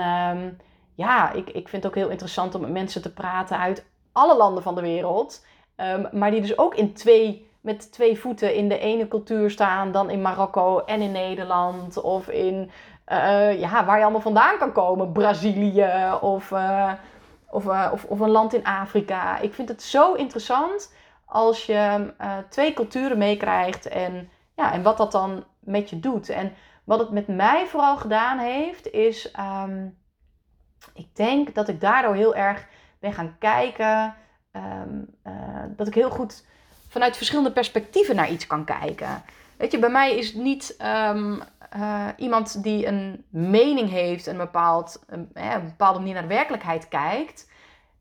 ja, 0.94 1.32
ik, 1.32 1.50
ik 1.50 1.68
vind 1.68 1.82
het 1.82 1.86
ook 1.86 1.98
heel 1.98 2.10
interessant 2.10 2.54
om 2.54 2.60
met 2.60 2.70
mensen 2.70 3.02
te 3.02 3.12
praten 3.12 3.58
uit 3.58 3.84
alle 4.12 4.36
landen 4.36 4.62
van 4.62 4.74
de 4.74 4.80
wereld. 4.80 5.44
maar 6.12 6.30
die 6.30 6.40
dus 6.40 6.58
ook 6.58 6.74
in 6.74 6.92
twee, 6.92 7.50
met 7.60 7.92
twee 7.92 8.18
voeten 8.18 8.54
in 8.54 8.68
de 8.68 8.78
ene 8.78 9.08
cultuur 9.08 9.50
staan 9.50 9.92
dan 9.92 10.10
in 10.10 10.22
Marokko 10.22 10.78
en 10.78 11.00
in 11.00 11.12
Nederland. 11.12 12.00
Of 12.00 12.28
in 12.28 12.70
uh, 13.12 13.60
ja, 13.60 13.84
waar 13.84 13.96
je 13.96 14.02
allemaal 14.02 14.20
vandaan 14.20 14.58
kan 14.58 14.72
komen. 14.72 15.12
Brazilië 15.12 15.88
of, 16.20 16.50
uh, 16.50 16.92
of, 17.50 17.64
uh, 17.64 17.88
of, 17.92 18.04
of, 18.04 18.20
een 18.20 18.30
land 18.30 18.54
in 18.54 18.64
Afrika. 18.64 19.38
Ik 19.38 19.54
vind 19.54 19.68
het 19.68 19.82
zo 19.82 20.14
interessant 20.14 20.94
als 21.24 21.66
je 21.66 22.12
twee 22.48 22.72
culturen 22.72 23.18
meekrijgt 23.18 23.88
en, 23.88 24.30
ja, 24.56 24.72
en 24.72 24.82
wat 24.82 24.96
dat 24.96 25.12
dan 25.12 25.44
met 25.60 25.90
je 25.90 26.00
doet. 26.00 26.28
En 26.28 26.52
wat 26.84 26.98
het 26.98 27.10
met 27.10 27.26
mij 27.26 27.66
vooral 27.66 27.96
gedaan 27.96 28.38
heeft, 28.38 28.90
is 28.90 29.34
um, 29.64 29.98
ik 30.94 31.16
denk 31.16 31.54
dat 31.54 31.68
ik 31.68 31.80
daardoor 31.80 32.14
heel 32.14 32.34
erg 32.34 32.66
ben 33.00 33.12
gaan 33.12 33.36
kijken. 33.38 34.14
Um, 34.52 35.18
dat 35.76 35.86
ik 35.86 35.94
heel 35.94 36.10
goed 36.10 36.44
vanuit 36.88 37.16
verschillende 37.16 37.52
perspectieven 37.52 38.16
naar 38.16 38.30
iets 38.30 38.46
kan 38.46 38.64
kijken. 38.64 39.22
Weet 39.56 39.72
je, 39.72 39.78
bij 39.78 39.90
mij 39.90 40.16
is 40.16 40.34
niet 40.34 40.76
um, 41.08 41.42
uh, 41.76 42.06
iemand 42.16 42.62
die 42.62 42.86
een 42.86 43.24
mening 43.28 43.90
heeft, 43.90 44.26
een, 44.26 44.36
bepaald, 44.36 45.02
een, 45.06 45.30
een 45.34 45.64
bepaalde 45.64 45.98
manier 45.98 46.14
naar 46.14 46.22
de 46.22 46.34
werkelijkheid 46.34 46.88
kijkt. 46.88 47.50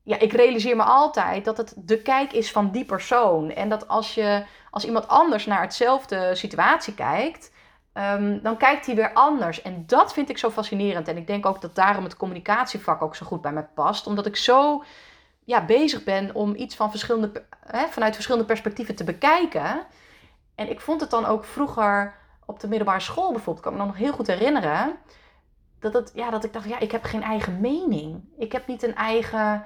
Ja, 0.03 0.19
ik 0.19 0.33
realiseer 0.33 0.75
me 0.75 0.83
altijd 0.83 1.45
dat 1.45 1.57
het 1.57 1.73
de 1.75 2.01
kijk 2.01 2.33
is 2.33 2.51
van 2.51 2.71
die 2.71 2.85
persoon. 2.85 3.51
En 3.51 3.69
dat 3.69 3.87
als, 3.87 4.13
je, 4.13 4.43
als 4.71 4.85
iemand 4.85 5.07
anders 5.07 5.45
naar 5.45 5.61
hetzelfde 5.61 6.35
situatie 6.35 6.93
kijkt, 6.93 7.51
um, 7.99 8.41
dan 8.41 8.57
kijkt 8.57 8.85
hij 8.85 8.95
weer 8.95 9.13
anders. 9.13 9.61
En 9.61 9.83
dat 9.87 10.13
vind 10.13 10.29
ik 10.29 10.37
zo 10.37 10.49
fascinerend. 10.49 11.07
En 11.07 11.17
ik 11.17 11.27
denk 11.27 11.45
ook 11.45 11.61
dat 11.61 11.75
daarom 11.75 12.03
het 12.03 12.17
communicatievak 12.17 13.01
ook 13.01 13.15
zo 13.15 13.25
goed 13.25 13.41
bij 13.41 13.51
mij 13.51 13.67
past. 13.73 14.07
Omdat 14.07 14.25
ik 14.25 14.35
zo 14.35 14.83
ja, 15.43 15.65
bezig 15.65 16.03
ben 16.03 16.35
om 16.35 16.55
iets 16.55 16.75
van 16.75 16.89
verschillende, 16.89 17.45
hè, 17.65 17.87
vanuit 17.87 18.13
verschillende 18.13 18.47
perspectieven 18.47 18.95
te 18.95 19.03
bekijken. 19.03 19.85
En 20.55 20.69
ik 20.69 20.81
vond 20.81 21.01
het 21.01 21.09
dan 21.09 21.25
ook 21.25 21.43
vroeger 21.43 22.15
op 22.45 22.59
de 22.59 22.67
middelbare 22.67 22.99
school 22.99 23.31
bijvoorbeeld, 23.31 23.65
kan 23.65 23.73
ik 23.73 23.79
me 23.79 23.85
nog 23.85 23.97
heel 23.97 24.13
goed 24.13 24.27
herinneren. 24.27 24.95
Dat, 25.79 25.93
het, 25.93 26.11
ja, 26.13 26.29
dat 26.29 26.43
ik 26.43 26.53
dacht, 26.53 26.69
ja, 26.69 26.79
ik 26.79 26.91
heb 26.91 27.03
geen 27.03 27.23
eigen 27.23 27.59
mening. 27.59 28.23
Ik 28.37 28.51
heb 28.51 28.67
niet 28.67 28.83
een 28.83 28.95
eigen. 28.95 29.65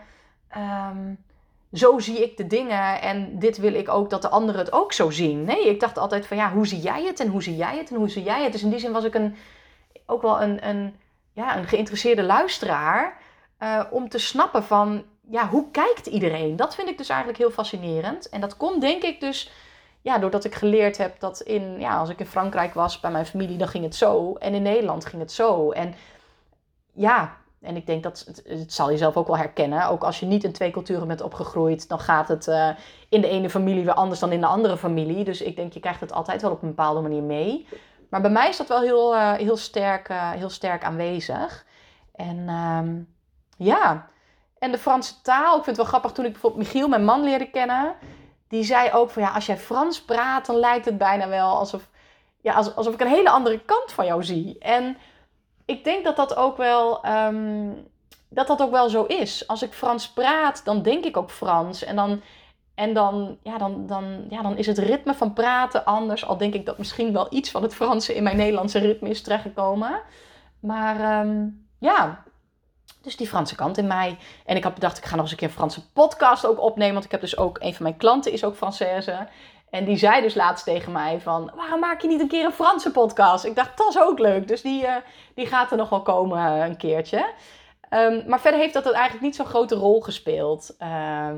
Um, 0.57 1.25
zo 1.73 1.99
zie 1.99 2.23
ik 2.23 2.37
de 2.37 2.47
dingen 2.47 3.01
en 3.01 3.39
dit 3.39 3.57
wil 3.57 3.73
ik 3.73 3.89
ook 3.89 4.09
dat 4.09 4.21
de 4.21 4.29
anderen 4.29 4.61
het 4.61 4.73
ook 4.73 4.93
zo 4.93 5.09
zien. 5.09 5.43
Nee, 5.43 5.69
ik 5.69 5.79
dacht 5.79 5.97
altijd 5.97 6.27
van 6.27 6.37
ja, 6.37 6.51
hoe 6.51 6.67
zie 6.67 6.79
jij 6.79 7.03
het 7.05 7.19
en 7.19 7.27
hoe 7.27 7.43
zie 7.43 7.55
jij 7.55 7.77
het 7.77 7.89
en 7.89 7.95
hoe 7.95 8.09
zie 8.09 8.23
jij 8.23 8.43
het? 8.43 8.51
Dus 8.51 8.63
in 8.63 8.69
die 8.69 8.79
zin 8.79 8.91
was 8.91 9.03
ik 9.03 9.13
een, 9.13 9.35
ook 10.05 10.21
wel 10.21 10.41
een, 10.41 10.67
een, 10.67 10.95
ja, 11.33 11.57
een 11.57 11.67
geïnteresseerde 11.67 12.23
luisteraar. 12.23 13.21
eh, 13.57 13.83
om 13.91 14.09
te 14.09 14.17
snappen 14.17 14.63
van, 14.63 15.03
ja, 15.29 15.47
hoe 15.47 15.71
kijkt 15.71 16.05
iedereen? 16.07 16.55
Dat 16.55 16.75
vind 16.75 16.89
ik 16.89 16.97
dus 16.97 17.09
eigenlijk 17.09 17.39
heel 17.39 17.51
fascinerend. 17.51 18.29
En 18.29 18.41
dat 18.41 18.57
komt 18.57 18.81
denk 18.81 19.03
ik 19.03 19.19
dus, 19.19 19.51
ja, 20.01 20.17
doordat 20.17 20.43
ik 20.43 20.55
geleerd 20.55 20.97
heb 20.97 21.19
dat 21.19 21.41
in, 21.41 21.79
ja, 21.79 21.97
als 21.97 22.09
ik 22.09 22.19
in 22.19 22.25
Frankrijk 22.25 22.73
was 22.73 22.99
bij 22.99 23.11
mijn 23.11 23.25
familie, 23.25 23.57
dan 23.57 23.67
ging 23.67 23.83
het 23.83 23.95
zo. 23.95 24.33
En 24.33 24.53
in 24.53 24.61
Nederland 24.61 25.05
ging 25.05 25.21
het 25.21 25.31
zo. 25.31 25.71
En 25.71 25.93
ja, 26.93 27.37
en 27.63 27.75
ik 27.75 27.85
denk 27.85 28.03
dat 28.03 28.25
het, 28.45 28.73
zal 28.73 28.89
je 28.91 28.97
zelf 28.97 29.17
ook 29.17 29.27
wel 29.27 29.37
herkennen. 29.37 29.87
Ook 29.87 30.03
als 30.03 30.19
je 30.19 30.25
niet 30.25 30.43
in 30.43 30.51
twee 30.51 30.71
culturen 30.71 31.07
bent 31.07 31.21
opgegroeid, 31.21 31.87
dan 31.89 31.99
gaat 31.99 32.27
het 32.27 32.47
uh, 32.47 32.69
in 33.09 33.21
de 33.21 33.27
ene 33.27 33.49
familie 33.49 33.83
weer 33.83 33.93
anders 33.93 34.19
dan 34.19 34.31
in 34.31 34.39
de 34.39 34.45
andere 34.47 34.77
familie. 34.77 35.23
Dus 35.23 35.41
ik 35.41 35.55
denk, 35.55 35.73
je 35.73 35.79
krijgt 35.79 35.99
het 35.99 36.13
altijd 36.13 36.41
wel 36.41 36.51
op 36.51 36.61
een 36.61 36.67
bepaalde 36.67 37.01
manier 37.01 37.23
mee. 37.23 37.67
Maar 38.09 38.21
bij 38.21 38.31
mij 38.31 38.49
is 38.49 38.57
dat 38.57 38.67
wel 38.67 38.81
heel, 38.81 39.15
uh, 39.15 39.31
heel, 39.31 39.57
sterk, 39.57 40.09
uh, 40.09 40.31
heel 40.31 40.49
sterk 40.49 40.83
aanwezig. 40.83 41.65
En 42.15 42.49
um, 42.49 43.13
ja, 43.57 44.07
en 44.59 44.71
de 44.71 44.77
Franse 44.77 45.21
taal. 45.21 45.57
Ik 45.57 45.63
vind 45.63 45.65
het 45.65 45.75
wel 45.75 45.85
grappig 45.85 46.11
toen 46.11 46.25
ik 46.25 46.31
bijvoorbeeld 46.31 46.63
Michiel, 46.63 46.87
mijn 46.87 47.05
man, 47.05 47.23
leerde 47.23 47.49
kennen. 47.49 47.95
Die 48.47 48.63
zei 48.63 48.91
ook 48.91 49.09
van 49.09 49.21
ja, 49.21 49.31
als 49.31 49.45
jij 49.45 49.57
Frans 49.57 50.01
praat, 50.01 50.45
dan 50.45 50.55
lijkt 50.55 50.85
het 50.85 50.97
bijna 50.97 51.27
wel 51.27 51.57
alsof, 51.57 51.89
ja, 52.41 52.53
alsof 52.53 52.93
ik 52.93 53.01
een 53.01 53.07
hele 53.07 53.29
andere 53.29 53.59
kant 53.59 53.91
van 53.91 54.05
jou 54.05 54.23
zie. 54.23 54.57
En 54.59 54.97
ik 55.65 55.83
denk 55.83 56.03
dat 56.03 56.15
dat 56.15 56.35
ook 56.35 56.57
wel, 56.57 57.05
um, 57.05 57.87
dat 58.29 58.47
dat 58.47 58.61
ook 58.61 58.71
wel 58.71 58.89
zo 58.89 59.03
is. 59.03 59.47
Als 59.47 59.61
ik 59.61 59.73
Frans 59.73 60.09
praat, 60.09 60.65
dan 60.65 60.81
denk 60.81 61.05
ik 61.05 61.17
ook 61.17 61.31
Frans. 61.31 61.83
En 61.83 61.95
dan, 61.95 62.21
en 62.75 62.93
dan, 62.93 63.37
ja, 63.43 63.57
dan, 63.57 63.87
dan, 63.87 64.25
ja, 64.29 64.41
dan 64.41 64.57
is 64.57 64.67
het 64.67 64.77
ritme 64.77 65.13
van 65.13 65.33
praten 65.33 65.85
anders. 65.85 66.25
Al 66.25 66.37
denk 66.37 66.53
ik 66.53 66.65
dat 66.65 66.77
misschien 66.77 67.13
wel 67.13 67.27
iets 67.29 67.51
van 67.51 67.63
het 67.63 67.75
Franse 67.75 68.15
in 68.15 68.23
mijn 68.23 68.37
Nederlandse 68.37 68.79
ritme 68.79 69.09
is 69.09 69.21
terechtgekomen. 69.21 70.01
Maar 70.59 71.25
um, 71.25 71.67
ja, 71.79 72.23
dus 73.01 73.15
die 73.15 73.27
Franse 73.27 73.55
kant 73.55 73.77
in 73.77 73.87
mij. 73.87 74.17
En 74.45 74.55
ik 74.55 74.63
had 74.63 74.73
bedacht, 74.73 74.97
ik 74.97 75.05
ga 75.05 75.15
nog 75.15 75.21
eens 75.21 75.31
een 75.31 75.37
keer 75.37 75.47
een 75.47 75.53
Franse 75.53 75.91
podcast 75.91 76.45
ook 76.45 76.61
opnemen. 76.61 76.93
Want 76.93 77.05
ik 77.05 77.11
heb 77.11 77.21
dus 77.21 77.37
ook, 77.37 77.57
een 77.61 77.73
van 77.73 77.83
mijn 77.83 77.97
klanten 77.97 78.31
is 78.31 78.43
ook 78.43 78.55
Française. 78.55 79.27
En 79.73 79.85
die 79.85 79.97
zei 79.97 80.21
dus 80.21 80.35
laatst 80.35 80.65
tegen 80.65 80.91
mij 80.91 81.19
van, 81.19 81.51
waarom 81.55 81.79
maak 81.79 82.01
je 82.01 82.07
niet 82.07 82.21
een 82.21 82.27
keer 82.27 82.45
een 82.45 82.51
Franse 82.51 82.91
podcast? 82.91 83.45
Ik 83.45 83.55
dacht, 83.55 83.77
dat 83.77 83.89
is 83.89 83.99
ook 83.99 84.19
leuk. 84.19 84.47
Dus 84.47 84.61
die, 84.61 84.83
uh, 84.83 84.95
die 85.35 85.45
gaat 85.45 85.71
er 85.71 85.77
nog 85.77 85.89
wel 85.89 86.01
komen 86.01 86.37
uh, 86.37 86.65
een 86.65 86.77
keertje. 86.77 87.25
Um, 87.89 88.23
maar 88.27 88.39
verder 88.39 88.59
heeft 88.59 88.73
dat 88.73 88.91
eigenlijk 88.91 89.23
niet 89.23 89.35
zo'n 89.35 89.45
grote 89.45 89.75
rol 89.75 90.01
gespeeld. 90.01 90.75
Uh, 90.79 91.29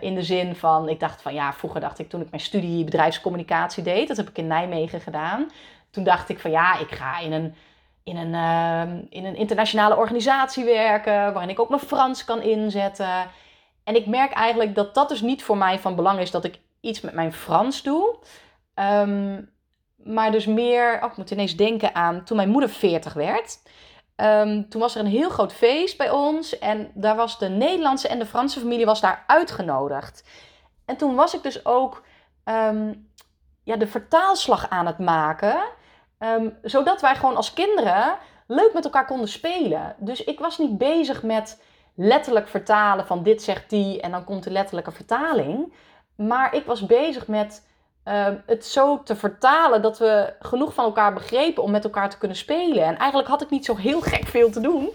in 0.00 0.14
de 0.14 0.22
zin 0.22 0.56
van, 0.56 0.88
ik 0.88 1.00
dacht 1.00 1.22
van, 1.22 1.34
ja, 1.34 1.52
vroeger 1.52 1.80
dacht 1.80 1.98
ik 1.98 2.08
toen 2.08 2.20
ik 2.20 2.30
mijn 2.30 2.42
studie 2.42 2.84
bedrijfscommunicatie 2.84 3.82
deed. 3.82 4.08
Dat 4.08 4.16
heb 4.16 4.28
ik 4.28 4.38
in 4.38 4.46
Nijmegen 4.46 5.00
gedaan. 5.00 5.50
Toen 5.90 6.04
dacht 6.04 6.28
ik 6.28 6.40
van, 6.40 6.50
ja, 6.50 6.78
ik 6.78 6.90
ga 6.90 7.18
in 7.18 7.32
een 7.32 7.54
in 8.02 8.16
een, 8.16 8.34
uh, 8.34 9.02
in 9.10 9.24
een 9.24 9.36
internationale 9.36 9.96
organisatie 9.96 10.64
werken, 10.64 11.32
waarin 11.32 11.50
ik 11.50 11.60
ook 11.60 11.68
mijn 11.68 11.80
Frans 11.80 12.24
kan 12.24 12.42
inzetten. 12.42 13.30
En 13.84 13.96
ik 13.96 14.06
merk 14.06 14.32
eigenlijk 14.32 14.74
dat 14.74 14.94
dat 14.94 15.08
dus 15.08 15.20
niet 15.20 15.42
voor 15.42 15.56
mij 15.56 15.78
van 15.78 15.94
belang 15.94 16.18
is 16.18 16.30
dat 16.30 16.44
ik 16.44 16.58
iets 16.80 17.00
met 17.00 17.14
mijn 17.14 17.32
Frans 17.32 17.82
doe. 17.82 18.16
Um, 18.74 19.50
maar 19.96 20.30
dus 20.32 20.46
meer, 20.46 20.98
oh, 21.02 21.10
ik 21.10 21.16
moet 21.16 21.30
ineens 21.30 21.56
denken 21.56 21.94
aan 21.94 22.24
toen 22.24 22.36
mijn 22.36 22.48
moeder 22.48 22.70
40 22.70 23.12
werd. 23.12 23.62
Um, 24.16 24.68
toen 24.68 24.80
was 24.80 24.94
er 24.94 25.00
een 25.00 25.10
heel 25.10 25.30
groot 25.30 25.52
feest 25.52 25.96
bij 25.96 26.10
ons 26.10 26.58
en 26.58 26.90
daar 26.94 27.16
was 27.16 27.38
de 27.38 27.48
Nederlandse 27.48 28.08
en 28.08 28.18
de 28.18 28.26
Franse 28.26 28.60
familie 28.60 28.86
was 28.86 29.00
daar 29.00 29.24
uitgenodigd. 29.26 30.28
En 30.84 30.96
toen 30.96 31.14
was 31.14 31.34
ik 31.34 31.42
dus 31.42 31.66
ook 31.66 32.02
um, 32.44 33.10
ja, 33.64 33.76
de 33.76 33.86
vertaalslag 33.86 34.68
aan 34.68 34.86
het 34.86 34.98
maken. 34.98 35.60
Zodat 36.62 37.00
wij 37.00 37.16
gewoon 37.16 37.36
als 37.36 37.52
kinderen 37.52 38.18
leuk 38.46 38.72
met 38.72 38.84
elkaar 38.84 39.06
konden 39.06 39.28
spelen. 39.28 39.94
Dus 39.98 40.24
ik 40.24 40.38
was 40.38 40.58
niet 40.58 40.78
bezig 40.78 41.22
met 41.22 41.62
letterlijk 41.94 42.48
vertalen 42.48 43.06
van 43.06 43.22
dit 43.22 43.42
zegt 43.42 43.70
die 43.70 44.00
en 44.00 44.10
dan 44.10 44.24
komt 44.24 44.44
de 44.44 44.50
letterlijke 44.50 44.92
vertaling. 44.92 45.72
Maar 46.26 46.54
ik 46.54 46.64
was 46.64 46.86
bezig 46.86 47.26
met 47.26 47.66
um, 48.04 48.42
het 48.46 48.66
zo 48.66 49.02
te 49.02 49.16
vertalen 49.16 49.82
dat 49.82 49.98
we 49.98 50.34
genoeg 50.40 50.74
van 50.74 50.84
elkaar 50.84 51.12
begrepen 51.12 51.62
om 51.62 51.70
met 51.70 51.84
elkaar 51.84 52.10
te 52.10 52.18
kunnen 52.18 52.36
spelen. 52.36 52.84
En 52.84 52.96
eigenlijk 52.96 53.28
had 53.28 53.42
ik 53.42 53.50
niet 53.50 53.64
zo 53.64 53.76
heel 53.76 54.00
gek 54.00 54.26
veel 54.26 54.50
te 54.50 54.60
doen. 54.60 54.88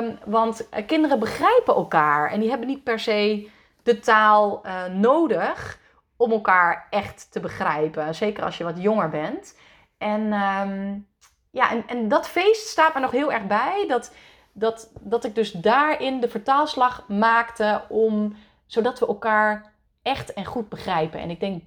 Um, 0.00 0.18
want 0.24 0.68
uh, 0.74 0.86
kinderen 0.86 1.18
begrijpen 1.18 1.74
elkaar 1.74 2.30
en 2.30 2.40
die 2.40 2.48
hebben 2.48 2.68
niet 2.68 2.84
per 2.84 3.00
se 3.00 3.50
de 3.82 3.98
taal 3.98 4.62
uh, 4.66 4.84
nodig 4.84 5.78
om 6.16 6.32
elkaar 6.32 6.86
echt 6.90 7.32
te 7.32 7.40
begrijpen. 7.40 8.14
Zeker 8.14 8.44
als 8.44 8.58
je 8.58 8.64
wat 8.64 8.82
jonger 8.82 9.08
bent. 9.08 9.58
En, 9.98 10.32
um, 10.32 11.08
ja, 11.50 11.70
en, 11.70 11.84
en 11.86 12.08
dat 12.08 12.28
feest 12.28 12.66
staat 12.66 12.94
me 12.94 13.00
nog 13.00 13.10
heel 13.10 13.32
erg 13.32 13.46
bij. 13.46 13.84
Dat, 13.88 14.14
dat, 14.52 14.90
dat 15.00 15.24
ik 15.24 15.34
dus 15.34 15.50
daarin 15.50 16.20
de 16.20 16.28
vertaalslag 16.28 17.04
maakte 17.08 17.82
om, 17.88 18.36
zodat 18.66 18.98
we 18.98 19.06
elkaar 19.06 19.71
echt 20.02 20.32
en 20.32 20.44
goed 20.44 20.68
begrijpen. 20.68 21.20
En 21.20 21.30
ik 21.30 21.40
denk 21.40 21.62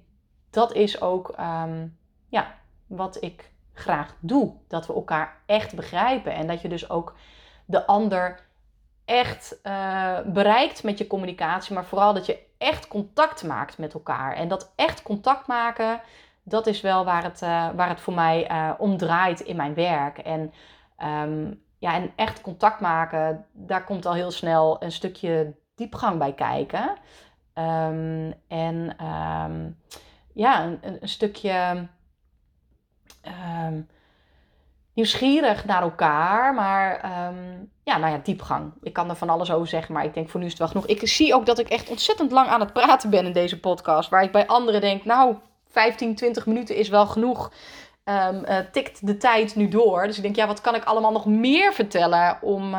dat 0.50 0.72
is 0.72 1.00
ook 1.00 1.34
um, 1.40 1.98
ja, 2.28 2.54
wat 2.86 3.22
ik 3.22 3.50
graag 3.72 4.14
doe. 4.20 4.52
Dat 4.68 4.86
we 4.86 4.94
elkaar 4.94 5.36
echt 5.46 5.74
begrijpen. 5.74 6.34
En 6.34 6.46
dat 6.46 6.60
je 6.60 6.68
dus 6.68 6.90
ook 6.90 7.14
de 7.64 7.86
ander 7.86 8.40
echt 9.04 9.58
uh, 9.62 10.18
bereikt 10.26 10.82
met 10.82 10.98
je 10.98 11.06
communicatie. 11.06 11.74
Maar 11.74 11.84
vooral 11.84 12.14
dat 12.14 12.26
je 12.26 12.38
echt 12.58 12.88
contact 12.88 13.44
maakt 13.44 13.78
met 13.78 13.94
elkaar. 13.94 14.34
En 14.34 14.48
dat 14.48 14.72
echt 14.76 15.02
contact 15.02 15.46
maken 15.46 16.00
dat 16.48 16.66
is 16.66 16.80
wel 16.80 17.04
waar 17.04 17.22
het, 17.22 17.42
uh, 17.42 17.68
waar 17.74 17.88
het 17.88 18.00
voor 18.00 18.14
mij 18.14 18.50
uh, 18.50 18.70
om 18.78 18.96
draait 18.96 19.40
in 19.40 19.56
mijn 19.56 19.74
werk. 19.74 20.18
En, 20.18 20.52
um, 21.04 21.62
ja, 21.78 21.94
en 21.94 22.12
echt 22.16 22.40
contact 22.40 22.80
maken, 22.80 23.46
daar 23.52 23.84
komt 23.84 24.06
al 24.06 24.14
heel 24.14 24.30
snel 24.30 24.82
een 24.82 24.92
stukje 24.92 25.54
diepgang 25.74 26.18
bij 26.18 26.32
kijken. 26.32 26.96
Um, 27.58 28.34
en 28.48 29.04
um, 29.06 29.78
ja, 30.32 30.64
een, 30.64 30.78
een 30.82 31.08
stukje 31.08 31.88
nieuwsgierig 34.94 35.64
naar 35.64 35.82
elkaar, 35.82 36.54
maar 36.54 37.00
ja, 37.82 37.98
nou 37.98 38.12
ja, 38.12 38.20
diepgang. 38.22 38.72
Ik 38.82 38.92
kan 38.92 39.08
er 39.08 39.16
van 39.16 39.30
alles 39.30 39.52
over 39.52 39.68
zeggen, 39.68 39.94
maar 39.94 40.04
ik 40.04 40.14
denk 40.14 40.28
voor 40.28 40.40
nu 40.40 40.46
is 40.46 40.52
het 40.52 40.60
wel 40.60 40.68
genoeg. 40.68 40.86
Ik 40.86 41.08
zie 41.08 41.34
ook 41.34 41.46
dat 41.46 41.58
ik 41.58 41.68
echt 41.68 41.88
ontzettend 41.88 42.32
lang 42.32 42.48
aan 42.48 42.60
het 42.60 42.72
praten 42.72 43.10
ben 43.10 43.26
in 43.26 43.32
deze 43.32 43.60
podcast, 43.60 44.10
waar 44.10 44.22
ik 44.22 44.32
bij 44.32 44.46
anderen 44.46 44.80
denk, 44.80 45.04
nou 45.04 45.36
15, 45.68 46.14
20 46.14 46.46
minuten 46.46 46.76
is 46.76 46.88
wel 46.88 47.06
genoeg. 47.06 47.52
Uh, 48.04 48.58
tikt 48.72 49.06
de 49.06 49.16
tijd 49.16 49.56
nu 49.56 49.68
door. 49.68 50.06
Dus 50.06 50.16
ik 50.16 50.22
denk, 50.22 50.36
ja, 50.36 50.46
wat 50.46 50.60
kan 50.60 50.74
ik 50.74 50.84
allemaal 50.84 51.12
nog 51.12 51.26
meer 51.26 51.72
vertellen 51.72 52.38
om, 52.42 52.74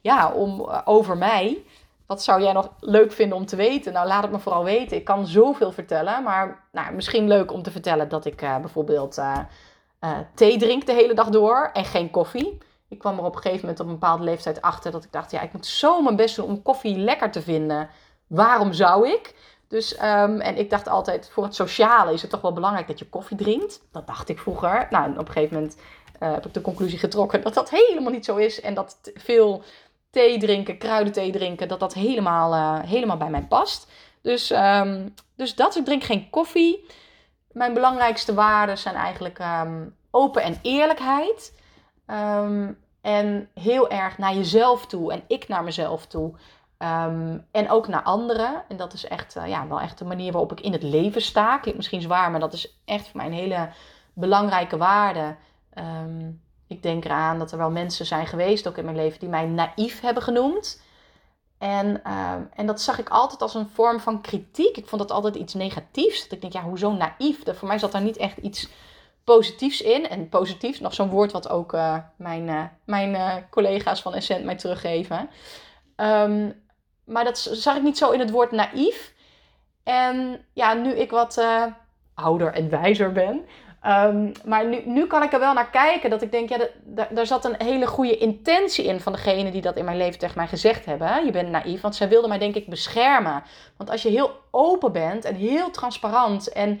ja, 0.00 0.32
om, 0.32 0.60
uh, 0.60 0.80
over 0.84 1.16
mij? 1.16 1.62
Wat 2.06 2.22
zou 2.22 2.42
jij 2.42 2.52
nog 2.52 2.70
leuk 2.80 3.12
vinden 3.12 3.36
om 3.36 3.46
te 3.46 3.56
weten? 3.56 3.92
Nou, 3.92 4.06
laat 4.06 4.22
het 4.22 4.32
me 4.32 4.38
vooral 4.38 4.64
weten. 4.64 4.96
Ik 4.96 5.04
kan 5.04 5.26
zoveel 5.26 5.72
vertellen, 5.72 6.22
maar 6.22 6.66
nou, 6.72 6.94
misschien 6.94 7.28
leuk 7.28 7.52
om 7.52 7.62
te 7.62 7.70
vertellen 7.70 8.08
dat 8.08 8.24
ik 8.24 8.36
bijvoorbeeld 8.36 9.20
thee 10.34 10.58
drink 10.58 10.86
de 10.86 10.92
hele 10.92 11.14
dag 11.14 11.28
door 11.28 11.70
en 11.72 11.84
geen 11.84 12.10
koffie. 12.10 12.58
Ik 12.88 12.98
kwam 12.98 13.18
er 13.18 13.24
op 13.24 13.34
een 13.34 13.42
gegeven 13.42 13.60
moment 13.60 13.80
op 13.80 13.86
een 13.86 13.92
bepaalde 13.92 14.24
leeftijd 14.24 14.62
achter 14.62 14.90
dat 14.90 15.04
ik 15.04 15.12
dacht, 15.12 15.30
ja, 15.30 15.40
ik 15.40 15.52
moet 15.52 15.66
zo 15.66 16.02
mijn 16.02 16.16
best 16.16 16.36
doen 16.36 16.46
om 16.46 16.62
koffie 16.62 16.96
lekker 16.96 17.30
te 17.30 17.42
vinden. 17.42 17.88
Waarom 18.26 18.72
zou 18.72 19.08
ik? 19.08 19.34
Dus, 19.68 19.96
um, 19.98 20.40
en 20.40 20.56
ik 20.56 20.70
dacht 20.70 20.88
altijd, 20.88 21.30
voor 21.32 21.44
het 21.44 21.54
sociale 21.54 22.12
is 22.12 22.22
het 22.22 22.30
toch 22.30 22.40
wel 22.40 22.52
belangrijk 22.52 22.86
dat 22.86 22.98
je 22.98 23.08
koffie 23.08 23.36
drinkt. 23.36 23.82
Dat 23.92 24.06
dacht 24.06 24.28
ik 24.28 24.38
vroeger. 24.38 24.86
Nou, 24.90 25.10
op 25.10 25.18
een 25.18 25.32
gegeven 25.32 25.56
moment 25.56 25.76
heb 26.18 26.46
ik 26.46 26.54
de 26.54 26.60
conclusie 26.60 26.98
getrokken 26.98 27.42
dat 27.42 27.54
dat 27.54 27.70
helemaal 27.70 28.12
niet 28.12 28.24
zo 28.24 28.36
is. 28.36 28.60
En 28.60 28.74
dat 28.74 28.98
veel 29.14 29.62
thee 30.14 30.38
drinken, 30.38 30.78
kruidenthee 30.78 31.32
drinken, 31.32 31.68
dat 31.68 31.80
dat 31.80 31.94
helemaal, 31.94 32.54
uh, 32.54 32.88
helemaal 32.88 33.16
bij 33.16 33.30
mij 33.30 33.42
past. 33.42 33.90
Dus, 34.22 34.50
um, 34.50 35.14
dus 35.36 35.54
dat, 35.54 35.76
ik 35.76 35.84
drink 35.84 36.02
geen 36.02 36.30
koffie. 36.30 36.86
Mijn 37.52 37.74
belangrijkste 37.74 38.34
waarden 38.34 38.78
zijn 38.78 38.94
eigenlijk 38.94 39.38
um, 39.38 39.96
open 40.10 40.42
en 40.42 40.58
eerlijkheid. 40.62 41.62
en 43.00 43.48
heel 43.54 43.90
erg 43.90 44.18
naar 44.18 44.34
jezelf 44.34 44.86
toe 44.86 45.12
en 45.12 45.22
ik 45.26 45.48
naar 45.48 45.64
mezelf 45.64 46.06
toe. 46.06 46.34
En 47.50 47.70
ook 47.70 47.88
naar 47.88 48.02
anderen. 48.02 48.64
En 48.68 48.76
dat 48.76 48.92
is 48.92 49.04
echt, 49.04 49.36
uh, 49.36 49.48
ja, 49.48 49.68
wel 49.68 49.80
echt 49.80 49.98
de 49.98 50.04
manier 50.04 50.32
waarop 50.32 50.52
ik 50.52 50.60
in 50.60 50.72
het 50.72 50.82
leven 50.82 51.22
sta. 51.22 51.58
Klinkt 51.58 51.76
misschien 51.76 52.02
zwaar, 52.02 52.30
maar 52.30 52.40
dat 52.40 52.52
is 52.52 52.78
echt 52.84 53.08
voor 53.08 53.16
mij 53.16 53.26
een 53.26 53.32
hele 53.32 53.68
belangrijke 54.12 54.76
waarde. 54.76 55.36
Ik 56.66 56.82
denk 56.82 57.04
eraan 57.04 57.38
dat 57.38 57.52
er 57.52 57.58
wel 57.58 57.70
mensen 57.70 58.06
zijn 58.06 58.26
geweest, 58.26 58.68
ook 58.68 58.76
in 58.76 58.84
mijn 58.84 58.96
leven, 58.96 59.20
die 59.20 59.28
mij 59.28 59.46
naïef 59.46 60.00
hebben 60.00 60.22
genoemd. 60.22 60.82
En, 61.58 61.86
um, 61.86 62.48
en 62.54 62.66
dat 62.66 62.80
zag 62.80 62.98
ik 62.98 63.08
altijd 63.08 63.42
als 63.42 63.54
een 63.54 63.68
vorm 63.68 64.00
van 64.00 64.20
kritiek. 64.20 64.76
Ik 64.76 64.86
vond 64.86 65.02
dat 65.02 65.10
altijd 65.10 65.34
iets 65.34 65.54
negatiefs. 65.54 66.22
Dat 66.22 66.32
ik 66.32 66.40
denk, 66.40 66.52
ja, 66.52 66.62
hoezo 66.62 66.92
naïef? 66.92 67.42
Dat, 67.42 67.56
voor 67.56 67.68
mij 67.68 67.78
zat 67.78 67.92
daar 67.92 68.02
niet 68.02 68.16
echt 68.16 68.36
iets 68.36 68.68
positiefs 69.24 69.80
in. 69.80 70.08
En 70.08 70.28
positief, 70.28 70.80
nog 70.80 70.94
zo'n 70.94 71.10
woord 71.10 71.32
wat 71.32 71.48
ook 71.48 71.72
uh, 71.72 71.96
mijn, 72.16 72.48
uh, 72.48 72.64
mijn 72.84 73.10
uh, 73.10 73.34
collega's 73.50 74.02
van 74.02 74.14
Essent 74.14 74.44
mij 74.44 74.56
teruggeven. 74.56 75.30
Um, 75.96 76.62
maar 77.04 77.24
dat 77.24 77.38
zag 77.38 77.76
ik 77.76 77.82
niet 77.82 77.98
zo 77.98 78.10
in 78.10 78.20
het 78.20 78.30
woord 78.30 78.50
naïef. 78.50 79.14
En 79.82 80.44
ja, 80.52 80.72
nu 80.74 80.90
ik 80.90 81.10
wat 81.10 81.44
ouder 82.14 82.52
en 82.52 82.70
wijzer 82.70 83.12
ben, 83.12 83.44
Ehm, 83.84 84.32
maar 84.44 84.66
nu, 84.66 84.82
nu 84.84 85.06
kan 85.06 85.22
ik 85.22 85.32
er 85.32 85.38
wel 85.38 85.52
naar 85.52 85.70
kijken 85.70 86.10
dat 86.10 86.22
ik 86.22 86.30
denk, 86.32 86.48
ja, 86.48 86.58
daar 87.10 87.26
zat 87.26 87.44
een 87.44 87.54
hele 87.58 87.86
goede 87.86 88.16
intentie 88.16 88.84
in 88.84 89.00
van 89.00 89.12
degene 89.12 89.50
die 89.50 89.60
dat 89.60 89.76
in 89.76 89.84
mijn 89.84 89.96
leven 89.96 90.18
tegen 90.18 90.36
mij 90.36 90.46
gezegd 90.46 90.84
hebben. 90.84 91.24
Je 91.24 91.30
bent 91.30 91.50
naïef, 91.50 91.80
want 91.80 91.96
zij 91.96 92.08
wilde 92.08 92.28
mij 92.28 92.38
denk 92.38 92.54
ik 92.54 92.68
beschermen. 92.68 93.42
Want 93.76 93.90
als 93.90 94.02
je 94.02 94.08
heel 94.08 94.40
open 94.50 94.92
bent 94.92 95.24
en 95.24 95.34
heel 95.34 95.70
transparant 95.70 96.52
en 96.52 96.80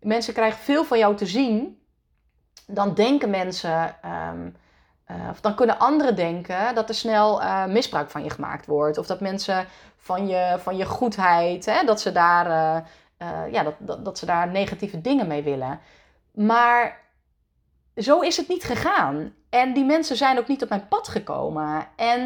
mensen 0.00 0.34
krijgen 0.34 0.58
veel 0.58 0.84
van 0.84 0.98
jou 0.98 1.16
te 1.16 1.26
zien, 1.26 1.82
dan 2.66 2.94
denken 2.94 3.30
mensen, 3.30 3.96
ehm, 4.02 4.50
eh, 5.04 5.16
of 5.30 5.40
dan 5.40 5.54
kunnen 5.54 5.78
anderen 5.78 6.16
denken 6.16 6.74
dat 6.74 6.88
er 6.88 6.94
snel 6.94 7.42
uh, 7.42 7.66
misbruik 7.66 8.10
van 8.10 8.24
je 8.24 8.30
gemaakt 8.30 8.66
wordt. 8.66 8.98
Of 8.98 9.06
dat 9.06 9.20
mensen 9.20 9.66
van 9.96 10.28
je, 10.28 10.56
van 10.58 10.76
je 10.76 10.84
goedheid, 10.84 11.66
hè, 11.66 11.84
dat, 11.84 12.00
ze 12.00 12.12
daar, 12.12 12.46
uh, 13.22 13.52
ja, 13.52 13.62
dat, 13.62 13.74
dat, 13.78 14.04
dat 14.04 14.18
ze 14.18 14.26
daar 14.26 14.48
negatieve 14.48 15.00
dingen 15.00 15.26
mee 15.26 15.42
willen. 15.42 15.80
Maar 16.36 17.00
zo 17.96 18.20
is 18.20 18.36
het 18.36 18.48
niet 18.48 18.64
gegaan. 18.64 19.34
En 19.50 19.72
die 19.72 19.84
mensen 19.84 20.16
zijn 20.16 20.38
ook 20.38 20.48
niet 20.48 20.62
op 20.62 20.68
mijn 20.68 20.88
pad 20.88 21.08
gekomen. 21.08 21.88
En, 21.96 22.20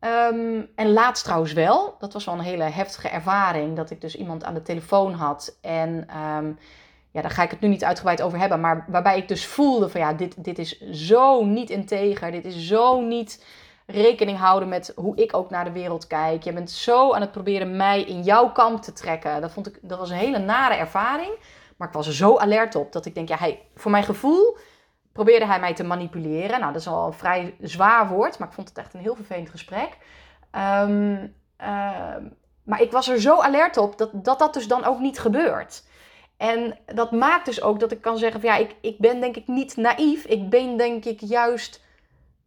um, 0.00 0.68
en 0.74 0.92
laatst 0.92 1.24
trouwens 1.24 1.52
wel. 1.52 1.96
Dat 1.98 2.12
was 2.12 2.24
wel 2.24 2.34
een 2.34 2.40
hele 2.40 2.62
heftige 2.62 3.08
ervaring. 3.08 3.76
Dat 3.76 3.90
ik 3.90 4.00
dus 4.00 4.16
iemand 4.16 4.44
aan 4.44 4.54
de 4.54 4.62
telefoon 4.62 5.12
had. 5.12 5.58
En 5.60 6.08
um, 6.18 6.58
ja, 7.10 7.22
daar 7.22 7.30
ga 7.30 7.42
ik 7.42 7.50
het 7.50 7.60
nu 7.60 7.68
niet 7.68 7.84
uitgebreid 7.84 8.22
over 8.22 8.38
hebben. 8.38 8.60
Maar 8.60 8.84
waarbij 8.88 9.18
ik 9.18 9.28
dus 9.28 9.46
voelde 9.46 9.88
van 9.88 10.00
ja, 10.00 10.12
dit, 10.12 10.44
dit 10.44 10.58
is 10.58 10.80
zo 10.80 11.44
niet 11.44 11.70
integer. 11.70 12.30
Dit 12.30 12.44
is 12.44 12.66
zo 12.66 13.00
niet 13.00 13.44
rekening 13.86 14.38
houden 14.38 14.68
met 14.68 14.92
hoe 14.96 15.16
ik 15.16 15.36
ook 15.36 15.50
naar 15.50 15.64
de 15.64 15.72
wereld 15.72 16.06
kijk. 16.06 16.42
Je 16.42 16.52
bent 16.52 16.70
zo 16.70 17.12
aan 17.12 17.20
het 17.20 17.32
proberen 17.32 17.76
mij 17.76 18.02
in 18.02 18.22
jouw 18.22 18.52
kamp 18.52 18.82
te 18.82 18.92
trekken. 18.92 19.40
Dat, 19.40 19.52
vond 19.52 19.66
ik, 19.66 19.78
dat 19.82 19.98
was 19.98 20.10
een 20.10 20.16
hele 20.16 20.38
nare 20.38 20.74
ervaring. 20.74 21.32
Maar 21.84 21.92
ik 21.92 21.98
was 21.98 22.08
er 22.08 22.26
zo 22.26 22.36
alert 22.36 22.74
op 22.74 22.92
dat 22.92 23.06
ik 23.06 23.14
denk, 23.14 23.28
ja, 23.28 23.36
hij, 23.36 23.62
voor 23.74 23.90
mijn 23.90 24.04
gevoel 24.04 24.56
probeerde 25.12 25.46
hij 25.46 25.60
mij 25.60 25.74
te 25.74 25.84
manipuleren. 25.84 26.60
Nou, 26.60 26.72
dat 26.72 26.80
is 26.80 26.88
al 26.88 27.06
een 27.06 27.12
vrij 27.12 27.54
zwaar 27.60 28.08
woord, 28.08 28.38
maar 28.38 28.48
ik 28.48 28.54
vond 28.54 28.68
het 28.68 28.78
echt 28.78 28.94
een 28.94 29.00
heel 29.00 29.14
vervelend 29.14 29.50
gesprek. 29.50 29.98
Ehm, 30.50 31.26
ehm, 31.56 32.28
maar 32.62 32.80
ik 32.80 32.92
was 32.92 33.08
er 33.08 33.20
zo 33.20 33.40
alert 33.40 33.76
op 33.76 33.98
dat, 33.98 34.10
dat 34.12 34.38
dat 34.38 34.54
dus 34.54 34.68
dan 34.68 34.84
ook 34.84 34.98
niet 34.98 35.18
gebeurt. 35.18 35.84
En 36.36 36.78
dat 36.86 37.12
maakt 37.12 37.44
dus 37.44 37.62
ook 37.62 37.80
dat 37.80 37.92
ik 37.92 38.00
kan 38.00 38.18
zeggen 38.18 38.40
van 38.40 38.50
ja, 38.50 38.56
ik, 38.56 38.74
ik 38.80 38.98
ben 38.98 39.20
denk 39.20 39.36
ik 39.36 39.46
niet 39.46 39.76
naïef. 39.76 40.24
Ik 40.24 40.50
ben 40.50 40.76
denk 40.76 41.04
ik 41.04 41.20
juist 41.20 41.84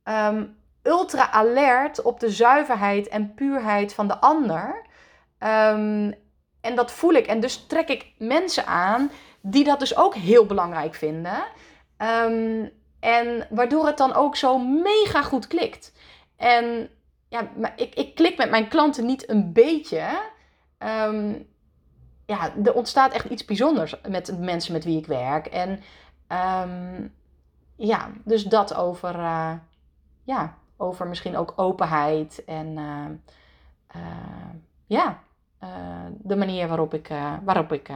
ehm, 0.03 0.45
ultra 0.83 1.31
alert 1.31 2.01
op 2.01 2.19
de 2.19 2.29
zuiverheid 2.29 3.07
en 3.07 3.33
puurheid 3.33 3.93
van 3.93 4.07
de 4.07 4.17
ander. 4.17 4.85
En 6.67 6.75
dat 6.75 6.91
voel 6.91 7.13
ik. 7.13 7.27
En 7.27 7.39
dus 7.39 7.65
trek 7.67 7.89
ik 7.89 8.11
mensen 8.17 8.65
aan 8.65 9.11
die 9.49 9.63
dat 9.63 9.79
dus 9.79 9.97
ook 9.97 10.15
heel 10.15 10.45
belangrijk 10.45 10.95
vinden. 10.95 11.43
Ehm, 11.97 12.65
en 12.99 13.47
waardoor 13.49 13.85
het 13.85 13.97
dan 13.97 14.13
ook 14.13 14.35
zo 14.35 14.57
mega 14.57 15.21
goed 15.21 15.47
klikt. 15.47 15.93
En 16.35 16.89
ja, 17.27 17.49
maar 17.55 17.73
ik, 17.75 17.95
ik 17.95 18.15
klik 18.15 18.37
met 18.37 18.49
mijn 18.49 18.67
klanten 18.67 19.05
niet 19.05 19.29
een 19.29 19.53
beetje. 19.53 20.19
Ehm, 20.77 21.33
ja, 22.25 22.53
er 22.63 22.73
ontstaat 22.73 23.13
echt 23.13 23.25
iets 23.25 23.45
bijzonders 23.45 23.95
met 24.07 24.39
mensen 24.39 24.73
met 24.73 24.83
wie 24.83 24.97
ik 24.97 25.05
werk. 25.05 25.45
En 25.45 25.69
um, 26.69 27.13
ja, 27.75 28.11
dus 28.23 28.43
dat 28.43 28.73
over, 28.73 29.15
uh, 29.15 29.53
ja, 30.23 30.57
over 30.77 31.07
misschien 31.07 31.37
ook 31.37 31.53
openheid 31.55 32.43
en 32.45 32.67
uh, 32.67 33.05
uh, 33.95 34.49
ja, 34.85 35.19
de 36.11 36.35
manier 36.35 36.67
waarop 36.67 36.93
ik, 36.93 37.09
waarop 37.43 37.71
ik 37.71 37.89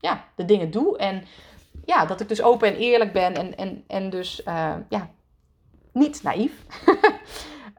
ja, 0.00 0.24
de 0.34 0.44
dingen 0.44 0.70
doe. 0.70 0.98
En 0.98 1.24
ja, 1.84 2.06
dat 2.06 2.20
ik 2.20 2.28
dus 2.28 2.42
open 2.42 2.68
en 2.68 2.76
eerlijk 2.76 3.12
ben 3.12 3.34
en, 3.34 3.56
en, 3.56 3.84
en 3.86 4.10
dus 4.10 4.42
ja, 4.88 5.10
niet 5.92 6.22
naïef. 6.22 6.52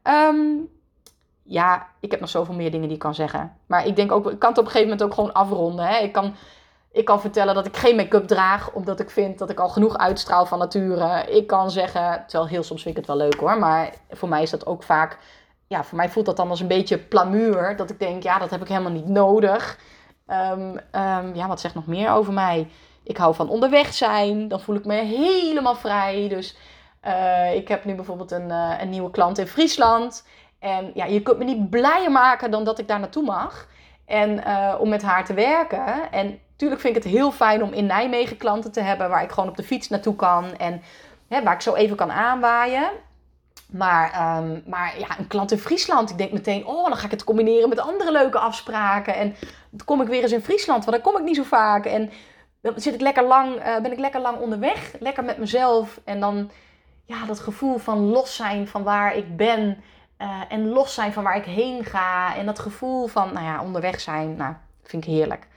um, 0.04 0.70
ja, 1.44 1.88
ik 2.00 2.12
heb 2.12 2.20
nog 2.20 2.30
zoveel 2.30 2.56
meer 2.56 2.72
dingen 2.72 2.88
die 2.88 2.96
ik 2.96 3.04
kan 3.04 3.16
zeggen. 3.16 3.58
Maar 3.66 3.86
ik 3.86 3.96
denk 3.96 4.12
ook, 4.12 4.32
ik 4.32 4.40
kan 4.40 4.50
het 4.50 4.60
op 4.60 4.66
een 4.66 4.72
gegeven 4.72 4.90
moment 4.90 5.08
ook 5.08 5.14
gewoon 5.14 5.34
afronden. 5.34 5.86
Hè? 5.86 5.98
Ik, 5.98 6.12
kan, 6.12 6.36
ik 6.92 7.06
kan 7.06 7.22
vertellen 7.22 7.56
dat 7.56 7.66
ik 7.66 7.78
geen 7.78 7.96
make-up 7.96 8.28
draag, 8.28 8.72
omdat 8.72 9.00
ik 9.00 9.10
vind 9.10 9.40
dat 9.40 9.50
ik 9.50 9.60
al 9.60 9.70
genoeg 9.70 9.98
uitstraal 9.98 10.46
van 10.46 10.60
nature. 10.60 11.26
Ik 11.32 11.48
kan 11.48 11.72
zeggen, 11.72 12.24
terwijl 12.28 12.50
heel 12.50 12.64
soms 12.64 12.82
vind 12.82 12.98
ik 12.98 13.06
het 13.06 13.18
wel 13.18 13.28
leuk 13.28 13.40
hoor, 13.40 13.60
maar 13.60 13.94
voor 14.10 14.30
mij 14.30 14.42
is 14.42 14.50
dat 14.50 14.66
ook 14.66 14.84
vaak 14.84 15.18
ja, 15.70 15.84
voor 15.84 15.98
mij 15.98 16.10
voelt 16.10 16.26
dat 16.26 16.38
dan 16.38 16.50
als 16.50 16.60
een 16.60 16.68
beetje 16.68 16.98
plamuur. 16.98 17.76
Dat 17.76 17.90
ik 17.90 18.00
denk, 18.00 18.24
ja, 18.24 18.40
dat 18.40 18.50
heb 18.50 18.62
ik 18.62 18.68
helemaal 18.68 18.92
niet 18.92 19.08
nodig. 19.08 19.78
Um, 20.32 20.80
um, 20.92 21.36
ja, 21.36 21.48
wat 21.48 21.60
zegt 21.60 21.76
nog 21.76 21.86
meer 21.86 22.12
over 22.12 22.34
mij? 22.34 22.68
Ik 23.04 23.18
hou 23.18 23.36
van 23.36 23.50
onderweg 23.50 23.94
zijn. 23.94 24.48
Dan 24.48 24.60
voel 24.60 24.76
ik 24.76 24.86
me 24.86 24.94
helemaal 24.94 25.76
vrij. 25.76 26.28
Dus 26.28 26.58
uh, 27.06 27.56
ik 27.56 27.68
heb 27.68 27.86
nu 27.86 27.96
bijvoorbeeld 27.96 28.32
een, 28.32 28.50
uh, 28.50 28.74
een 28.80 28.90
nieuwe 28.90 29.12
klant 29.12 29.38
in 29.38 29.48
Friesland. 29.48 30.28
En 30.60 30.92
ja, 30.94 31.06
je 31.06 31.22
kunt 31.22 31.38
me 31.38 31.44
niet 31.44 31.70
blijer 31.70 32.12
maken 32.12 32.52
dan 32.52 32.64
dat 32.64 32.80
ik 32.80 32.88
daar 32.88 33.00
naartoe 33.00 33.24
mag. 33.24 33.68
En 34.06 34.30
uh, 34.48 34.76
om 34.80 34.90
met 34.90 35.02
haar 35.02 35.26
te 35.26 35.34
werken. 35.34 36.12
En 36.12 36.40
natuurlijk 36.52 36.82
vind 36.82 36.96
ik 36.96 37.04
het 37.04 37.14
heel 37.14 37.32
fijn 37.32 37.64
om 37.64 37.74
in 37.74 37.86
Nijmegen 37.86 38.38
klanten 38.38 38.72
te 38.72 38.82
hebben. 38.82 39.10
Waar 39.10 39.24
ik 39.24 39.32
gewoon 39.32 39.50
op 39.50 39.58
de 39.58 39.64
fiets 39.64 39.90
naartoe 39.90 40.16
kan. 40.16 40.56
En 40.58 40.82
hè, 41.28 41.44
waar 41.44 41.54
ik 41.54 41.62
zo 41.62 41.76
even 41.76 41.96
kan 41.96 42.12
aanwaaien. 42.12 42.90
Maar, 43.70 44.38
um, 44.38 44.64
maar 44.66 45.00
ja, 45.00 45.20
een 45.20 45.28
klant 45.28 45.52
in 45.52 45.58
Friesland. 45.58 46.10
Ik 46.10 46.18
denk 46.18 46.32
meteen, 46.32 46.66
oh, 46.66 46.88
dan 46.88 46.98
ga 46.98 47.06
ik 47.06 47.12
het 47.12 47.24
combineren 47.24 47.70
met 47.70 47.80
andere 47.80 48.12
leuke 48.12 48.40
afspraken. 48.40 49.16
En 49.16 49.36
dan 49.70 49.86
kom 49.86 50.02
ik 50.02 50.08
weer 50.08 50.22
eens 50.22 50.32
in 50.32 50.44
Friesland, 50.44 50.86
want 50.86 51.04
dan 51.04 51.12
kom 51.12 51.22
ik 51.22 51.28
niet 51.28 51.36
zo 51.36 51.44
vaak. 51.44 51.86
En 51.86 52.12
dan 52.62 52.74
zit 52.76 52.94
ik 52.94 53.02
lekker 53.02 53.24
lang, 53.24 53.56
uh, 53.56 53.80
ben 53.80 53.92
ik 53.92 54.00
lekker 54.00 54.22
lang 54.22 54.38
onderweg, 54.38 54.92
lekker 55.00 55.24
met 55.24 55.38
mezelf. 55.38 56.00
En 56.04 56.20
dan, 56.20 56.52
ja, 57.06 57.26
dat 57.26 57.40
gevoel 57.40 57.78
van 57.78 58.00
los 58.00 58.36
zijn 58.36 58.68
van 58.68 58.84
waar 58.84 59.16
ik 59.16 59.38
ben. 59.38 59.84
Uh, 60.22 60.42
en 60.50 60.70
los 60.70 60.94
zijn 60.94 61.14
van 61.14 61.24
waar 61.24 61.38
ik 61.38 61.46
heen 61.46 61.86
ga. 61.86 62.36
En 62.36 62.46
dat 62.46 62.60
gevoel 62.60 63.08
van, 63.08 63.34
nou 63.34 63.46
ja, 63.46 63.62
onderweg 63.64 64.00
zijn, 64.00 64.36
nou, 64.36 64.54
vind 64.84 65.04
ik 65.04 65.10
heerlijk. 65.10 65.48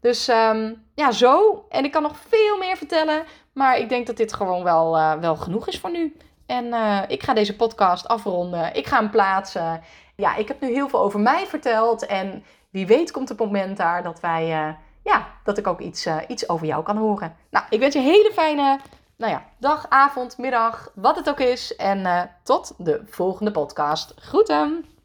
Dus 0.00 0.28
um, 0.28 0.82
ja, 0.94 1.10
zo. 1.10 1.64
En 1.68 1.84
ik 1.84 1.92
kan 1.92 2.02
nog 2.02 2.16
veel 2.28 2.58
meer 2.58 2.76
vertellen. 2.76 3.24
Maar 3.52 3.78
ik 3.78 3.88
denk 3.88 4.06
dat 4.06 4.16
dit 4.16 4.32
gewoon 4.32 4.62
wel, 4.62 4.96
uh, 4.96 5.12
wel 5.12 5.36
genoeg 5.36 5.68
is 5.68 5.80
voor 5.80 5.90
nu. 5.90 6.16
En 6.46 6.64
uh, 6.64 7.02
ik 7.08 7.22
ga 7.22 7.34
deze 7.34 7.56
podcast 7.56 8.08
afronden. 8.08 8.74
Ik 8.74 8.86
ga 8.86 8.98
hem 8.98 9.10
plaatsen. 9.10 9.82
Ja, 10.16 10.36
ik 10.36 10.48
heb 10.48 10.60
nu 10.60 10.72
heel 10.72 10.88
veel 10.88 11.00
over 11.00 11.20
mij 11.20 11.46
verteld. 11.46 12.06
En 12.06 12.44
wie 12.70 12.86
weet 12.86 13.10
komt 13.10 13.28
het 13.28 13.38
moment 13.38 13.76
daar 13.76 14.02
dat 14.02 14.20
wij, 14.20 14.66
uh, 14.66 14.74
ja, 15.02 15.26
dat 15.44 15.58
ik 15.58 15.66
ook 15.66 15.80
iets, 15.80 16.06
uh, 16.06 16.16
iets 16.28 16.48
over 16.48 16.66
jou 16.66 16.82
kan 16.82 16.96
horen. 16.96 17.36
Nou, 17.50 17.64
ik 17.70 17.80
wens 17.80 17.94
je 17.94 18.00
een 18.00 18.06
hele 18.06 18.30
fijne, 18.32 18.80
nou 19.16 19.32
ja, 19.32 19.44
dag, 19.58 19.86
avond, 19.88 20.38
middag, 20.38 20.90
wat 20.94 21.16
het 21.16 21.28
ook 21.28 21.40
is. 21.40 21.76
En 21.76 22.30
tot 22.42 22.74
de 22.78 23.02
volgende 23.06 23.50
podcast. 23.50 24.14
Groeten! 24.16 24.95